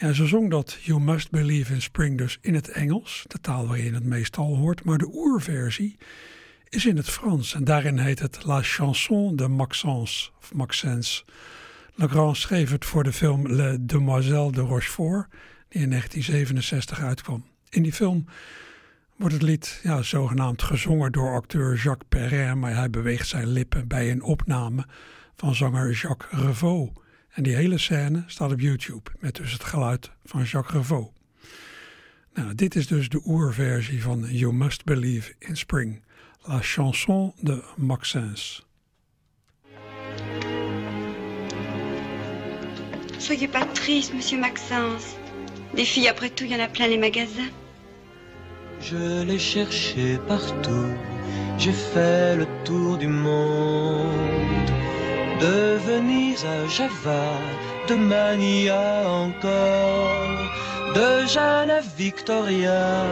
Ja, 0.00 0.12
ze 0.12 0.26
zong 0.26 0.50
dat 0.50 0.78
You 0.80 1.00
Must 1.00 1.30
Believe 1.30 1.72
in 1.72 1.82
Spring 1.82 2.18
dus 2.18 2.38
in 2.40 2.54
het 2.54 2.68
Engels, 2.68 3.24
de 3.26 3.40
taal 3.40 3.66
waarin 3.66 3.84
je 3.84 3.94
het 3.94 4.04
meestal 4.04 4.56
hoort, 4.56 4.84
maar 4.84 4.98
de 4.98 5.10
oerversie 5.12 5.96
is 6.68 6.86
in 6.86 6.96
het 6.96 7.08
Frans 7.10 7.54
en 7.54 7.64
daarin 7.64 7.98
heet 7.98 8.18
het 8.18 8.44
La 8.44 8.62
Chanson 8.62 9.36
de 9.36 9.48
Maxence 9.48 10.30
of 10.38 10.54
Maxence. 10.54 11.24
Legrand 11.94 12.36
schreef 12.36 12.70
het 12.70 12.84
voor 12.84 13.02
de 13.02 13.12
film 13.12 13.48
Le 13.48 13.76
Demoiselle 13.80 14.52
de 14.52 14.60
Rochefort, 14.60 15.26
die 15.68 15.82
in 15.82 15.88
1967 15.88 17.00
uitkwam. 17.00 17.44
In 17.68 17.82
die 17.82 17.92
film 17.92 18.24
wordt 19.16 19.34
het 19.34 19.42
lied 19.42 19.80
ja, 19.82 20.02
zogenaamd 20.02 20.62
gezongen 20.62 21.12
door 21.12 21.34
acteur 21.34 21.76
Jacques 21.76 22.08
Perrin, 22.08 22.58
maar 22.58 22.74
hij 22.74 22.90
beweegt 22.90 23.28
zijn 23.28 23.46
lippen 23.46 23.88
bij 23.88 24.10
een 24.10 24.22
opname 24.22 24.86
van 25.36 25.54
zanger 25.54 25.92
Jacques 25.92 26.40
Revaux. 26.40 27.00
En 27.30 27.42
die 27.42 27.54
hele 27.54 27.78
scène 27.78 28.24
staat 28.26 28.52
op 28.52 28.60
YouTube 28.60 29.10
met 29.18 29.34
dus 29.34 29.52
het 29.52 29.64
geluid 29.64 30.10
van 30.24 30.42
Jacques 30.42 30.76
Revaux. 30.76 31.10
Nou, 32.34 32.54
dit 32.54 32.74
is 32.74 32.86
dus 32.86 33.08
de 33.08 33.20
oerversie 33.24 34.02
van 34.02 34.26
You 34.28 34.52
Must 34.52 34.84
Believe 34.84 35.34
in 35.38 35.56
Spring, 35.56 36.02
La 36.42 36.58
Chanson 36.62 37.32
de 37.40 37.64
Maxence. 37.76 38.62
Soyez 43.18 43.50
pas 43.50 43.66
triste, 43.72 44.14
monsieur 44.14 44.40
Maxence. 44.40 45.04
Des 45.74 45.84
filles, 45.84 46.08
après 46.08 46.30
tout, 46.30 46.46
il 46.46 46.50
y 46.50 46.54
en 46.54 46.64
a 46.64 46.68
plein 46.68 46.88
les 46.88 46.98
magasins. 46.98 47.50
Je 48.80 49.24
l'ai 49.24 49.38
cherché 49.38 50.18
partout, 50.26 50.94
j'ai 51.58 51.72
fait 51.72 52.36
le 52.36 52.46
tour 52.64 52.96
du 52.96 53.08
monde. 53.08 54.29
De 55.40 55.78
à 56.46 56.68
Java, 56.68 57.24
de 57.88 57.94
Mania 57.94 59.08
encore, 59.08 60.38
de 60.94 61.26
Jeanne 61.26 61.70
à 61.70 61.80
Victoria, 61.96 63.04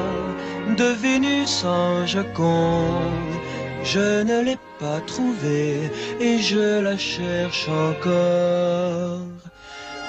de 0.76 0.88
Vénus 1.02 1.64
en 1.64 2.06
Joconde. 2.06 3.34
Je 3.82 4.22
ne 4.22 4.42
l'ai 4.42 4.58
pas 4.78 5.00
trouvée 5.06 5.90
et 6.20 6.38
je 6.38 6.80
la 6.80 6.98
cherche 6.98 7.66
encore. 7.68 9.20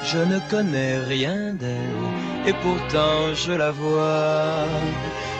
Je 0.03 0.17
ne 0.17 0.39
connais 0.49 0.97
rien 0.99 1.53
d'elle 1.53 2.09
et 2.45 2.53
pourtant 2.53 3.33
je 3.33 3.53
la 3.53 3.71
vois. 3.71 4.65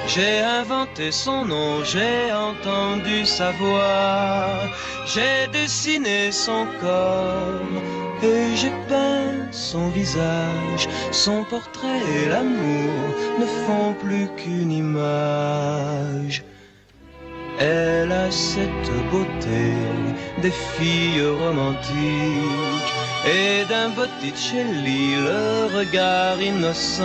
J'ai 0.09 0.39
inventé 0.39 1.11
son 1.11 1.45
nom, 1.45 1.83
j'ai 1.83 2.33
entendu 2.33 3.27
sa 3.27 3.51
voix, 3.51 4.47
j'ai 5.05 5.45
dessiné 5.53 6.31
son 6.31 6.65
corps 6.81 8.23
et 8.23 8.55
j'ai 8.55 8.73
peint 8.87 9.51
son 9.51 9.89
visage. 9.89 10.89
Son 11.11 11.43
portrait 11.43 12.01
et 12.15 12.27
l'amour 12.27 12.95
ne 13.39 13.45
font 13.45 13.93
plus 14.03 14.27
qu'une 14.35 14.71
image. 14.71 16.43
Elle 17.59 18.11
a 18.11 18.31
cette 18.31 18.91
beauté 19.11 19.73
des 20.41 20.55
filles 20.75 21.21
romantiques 21.43 22.93
et 23.27 23.63
d'un 23.69 23.89
Botticelli 23.89 25.13
le 25.17 25.77
regard 25.77 26.41
innocent. 26.41 27.03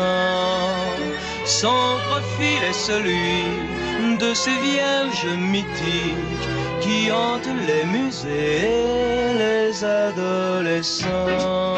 Son 1.45 1.99
profil 2.09 2.63
est 2.69 2.73
celui 2.73 4.17
de 4.19 4.33
ces 4.33 4.57
vierges 4.63 5.37
mythiques 5.39 6.49
qui 6.81 7.13
hantent 7.13 7.57
les 7.67 7.85
musées 7.85 8.63
et 8.63 9.35
les 9.39 9.85
adolescents. 9.85 11.77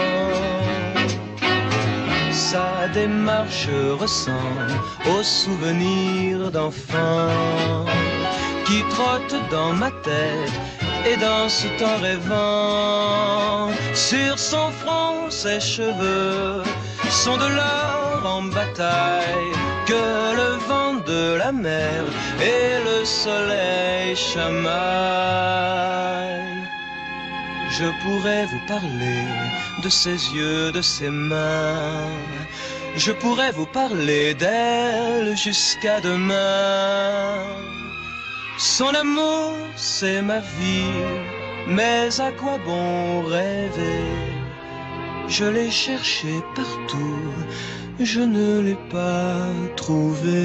Sa 2.30 2.86
démarche 2.94 3.68
ressemble 3.98 4.72
aux 5.10 5.24
souvenirs 5.24 6.52
d'enfants 6.52 7.84
qui 8.66 8.84
trottent 8.90 9.50
dans 9.50 9.72
ma 9.72 9.90
tête 9.90 10.60
et 11.08 11.16
dansent 11.16 11.66
en 11.82 12.00
rêvant. 12.00 13.70
Sur 13.94 14.38
son 14.38 14.70
front, 14.70 15.28
ses 15.28 15.60
cheveux 15.60 16.62
sont 17.10 17.36
de 17.36 17.46
l'or 17.46 18.22
en 18.24 18.42
bataille 18.42 19.52
que 19.86 20.34
le 20.40 20.50
vent 20.68 20.94
de 20.94 21.36
la 21.36 21.52
mer 21.52 22.04
et 22.40 22.78
le 22.84 23.04
soleil 23.04 24.16
chamaillent. 24.16 25.46
Je 27.78 27.86
pourrais 28.02 28.46
vous 28.46 28.60
parler 28.66 29.22
de 29.82 29.88
ses 29.88 30.18
yeux, 30.34 30.72
de 30.72 30.82
ses 30.82 31.10
mains. 31.10 32.08
Je 32.96 33.12
pourrais 33.12 33.52
vous 33.52 33.66
parler 33.66 34.34
d'elle 34.34 35.36
jusqu'à 35.36 36.00
demain. 36.00 37.44
Son 38.58 38.94
amour, 38.94 39.52
c'est 39.76 40.22
ma 40.22 40.38
vie, 40.38 41.04
mais 41.66 42.08
à 42.20 42.32
quoi 42.32 42.56
bon 42.64 43.22
rêver? 43.22 44.35
Je 45.28 45.44
l'ai 45.44 45.70
cherché 45.70 46.28
partout, 46.54 47.20
je 47.98 48.20
ne 48.20 48.60
l'ai 48.60 48.78
pas 48.90 49.48
trouvé. 49.76 50.42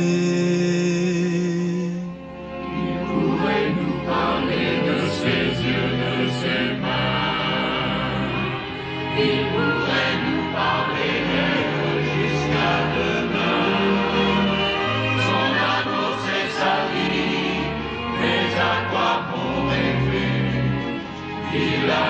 Il 2.79 2.95
pourrait 3.07 3.69
nous 3.79 3.97
parler 4.05 4.81
de 4.87 4.97
ses 5.19 5.45
yeux, 5.67 5.91
de 6.03 6.17
ses 6.41 6.63
mains. 6.81 7.01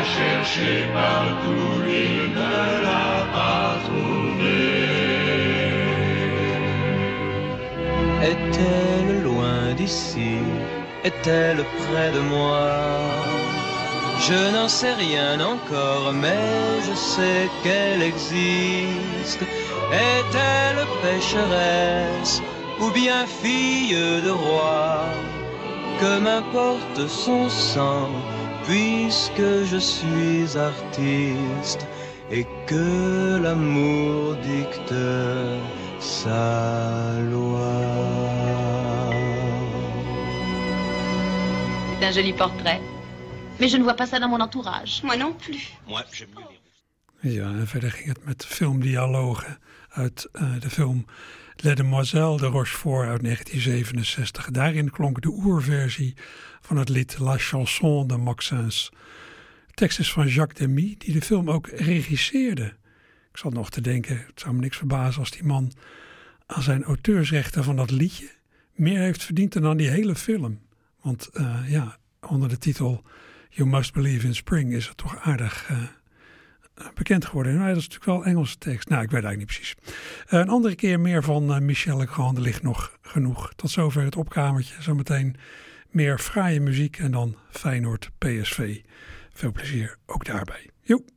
Cherché 0.03 0.71
partout, 0.93 1.83
il 1.87 2.31
ne 2.33 2.83
l'a 2.85 3.25
pas 3.35 3.75
trouvé. 3.85 4.61
Est-elle 8.31 9.23
loin 9.23 9.73
d'ici? 9.77 10.37
Est-elle 11.03 11.63
près 11.79 12.11
de 12.11 12.19
moi? 12.19 12.69
Je 14.27 14.39
n'en 14.55 14.67
sais 14.67 14.93
rien 14.93 15.39
encore, 15.39 16.11
mais 16.13 16.81
je 16.87 16.95
sais 16.95 17.49
qu'elle 17.63 18.01
existe. 18.01 19.43
Est-elle 19.91 20.85
pécheresse 21.03 22.41
ou 22.79 22.89
bien 22.89 23.25
fille 23.25 23.95
de 24.25 24.31
roi? 24.31 25.05
Que 25.99 26.19
m'importe 26.19 27.07
son 27.07 27.49
sang, 27.49 28.09
puisque 28.67 29.65
je 29.71 29.77
suis 29.77 30.57
artiste 30.57 31.87
et 32.31 32.45
que 32.67 33.39
l'amour 33.43 34.35
dicte 34.37 34.93
sa 35.99 37.19
loi. 37.31 37.71
C'est 41.99 42.05
un 42.05 42.11
joli 42.11 42.33
portrait. 42.33 42.81
Mais 43.59 43.67
je 43.67 43.77
ne 43.77 43.83
vois 43.83 43.93
pas 43.93 44.07
ça 44.07 44.19
dans 44.19 44.29
mon 44.29 44.39
entourage. 44.39 45.01
Moi 45.03 45.17
non 45.17 45.33
plus. 45.33 45.73
Moi, 45.87 46.03
j'aime 46.11 46.29
mieux 46.35 46.45
les 46.49 46.61
Ja, 47.23 47.49
en 47.49 47.65
verder 47.65 47.91
ging 47.91 48.07
het 48.07 48.25
met 48.25 48.45
filmdialogen 48.45 49.59
uit 49.89 50.29
eh, 50.31 50.59
de 50.59 50.69
film 50.69 51.05
Les 51.55 51.75
Demoiselles 51.75 52.37
de 52.37 52.45
Rochefort 52.45 53.07
uit 53.07 53.21
1967. 53.21 54.51
Daarin 54.51 54.91
klonk 54.91 55.21
de 55.21 55.29
oerversie 55.29 56.15
van 56.71 56.79
het 56.79 56.89
lied 56.89 57.17
La 57.19 57.37
Chanson 57.37 58.07
de 58.07 58.17
Maxence. 58.17 58.91
De 59.67 59.73
tekst 59.73 59.99
is 59.99 60.11
van 60.11 60.27
Jacques 60.27 60.67
Demy, 60.67 60.95
die 60.97 61.13
de 61.13 61.21
film 61.21 61.49
ook 61.49 61.67
regisseerde. 61.67 62.65
Ik 63.31 63.37
zat 63.37 63.53
nog 63.53 63.69
te 63.69 63.81
denken, 63.81 64.17
het 64.17 64.39
zou 64.39 64.53
me 64.53 64.59
niks 64.59 64.77
verbazen 64.77 65.19
als 65.19 65.31
die 65.31 65.43
man 65.43 65.71
aan 66.45 66.61
zijn 66.61 66.83
auteursrechten 66.83 67.63
van 67.63 67.75
dat 67.75 67.91
liedje 67.91 68.29
meer 68.73 68.99
heeft 68.99 69.23
verdiend 69.23 69.53
dan 69.53 69.65
aan 69.65 69.77
die 69.77 69.89
hele 69.89 70.15
film. 70.15 70.59
Want 71.01 71.29
eh, 71.33 71.57
ja, 71.67 71.97
onder 72.27 72.49
de 72.49 72.57
titel 72.57 73.03
You 73.49 73.69
Must 73.69 73.93
Believe 73.93 74.27
in 74.27 74.35
Spring 74.35 74.73
is 74.73 74.87
het 74.87 74.97
toch 74.97 75.17
aardig 75.19 75.69
eh, 75.69 76.87
bekend 76.93 77.25
geworden. 77.25 77.53
Nou, 77.53 77.67
dat 77.67 77.77
is 77.77 77.87
natuurlijk 77.87 78.11
wel 78.11 78.25
Engelse 78.25 78.57
tekst. 78.57 78.89
Nou, 78.89 79.03
ik 79.03 79.11
weet 79.11 79.23
eigenlijk 79.23 79.51
niet 79.51 79.59
precies. 79.59 79.95
Eh, 80.27 80.39
een 80.39 80.49
andere 80.49 80.75
keer 80.75 80.99
meer 80.99 81.23
van 81.23 81.65
Michel 81.65 81.97
Legrand. 81.97 82.37
Er 82.37 82.43
ligt 82.43 82.63
nog 82.63 82.97
genoeg. 83.01 83.53
Tot 83.55 83.69
zover 83.69 84.03
het 84.03 84.15
opkamertje. 84.15 84.81
Zometeen 84.81 85.35
meer 85.91 86.19
fraaie 86.19 86.59
muziek 86.59 86.97
en 86.97 87.11
dan 87.11 87.35
Feyenoord 87.49 88.11
PSV. 88.17 88.77
Veel 89.33 89.51
plezier 89.51 89.97
ook 90.05 90.25
daarbij. 90.25 90.69
Joep. 90.81 91.09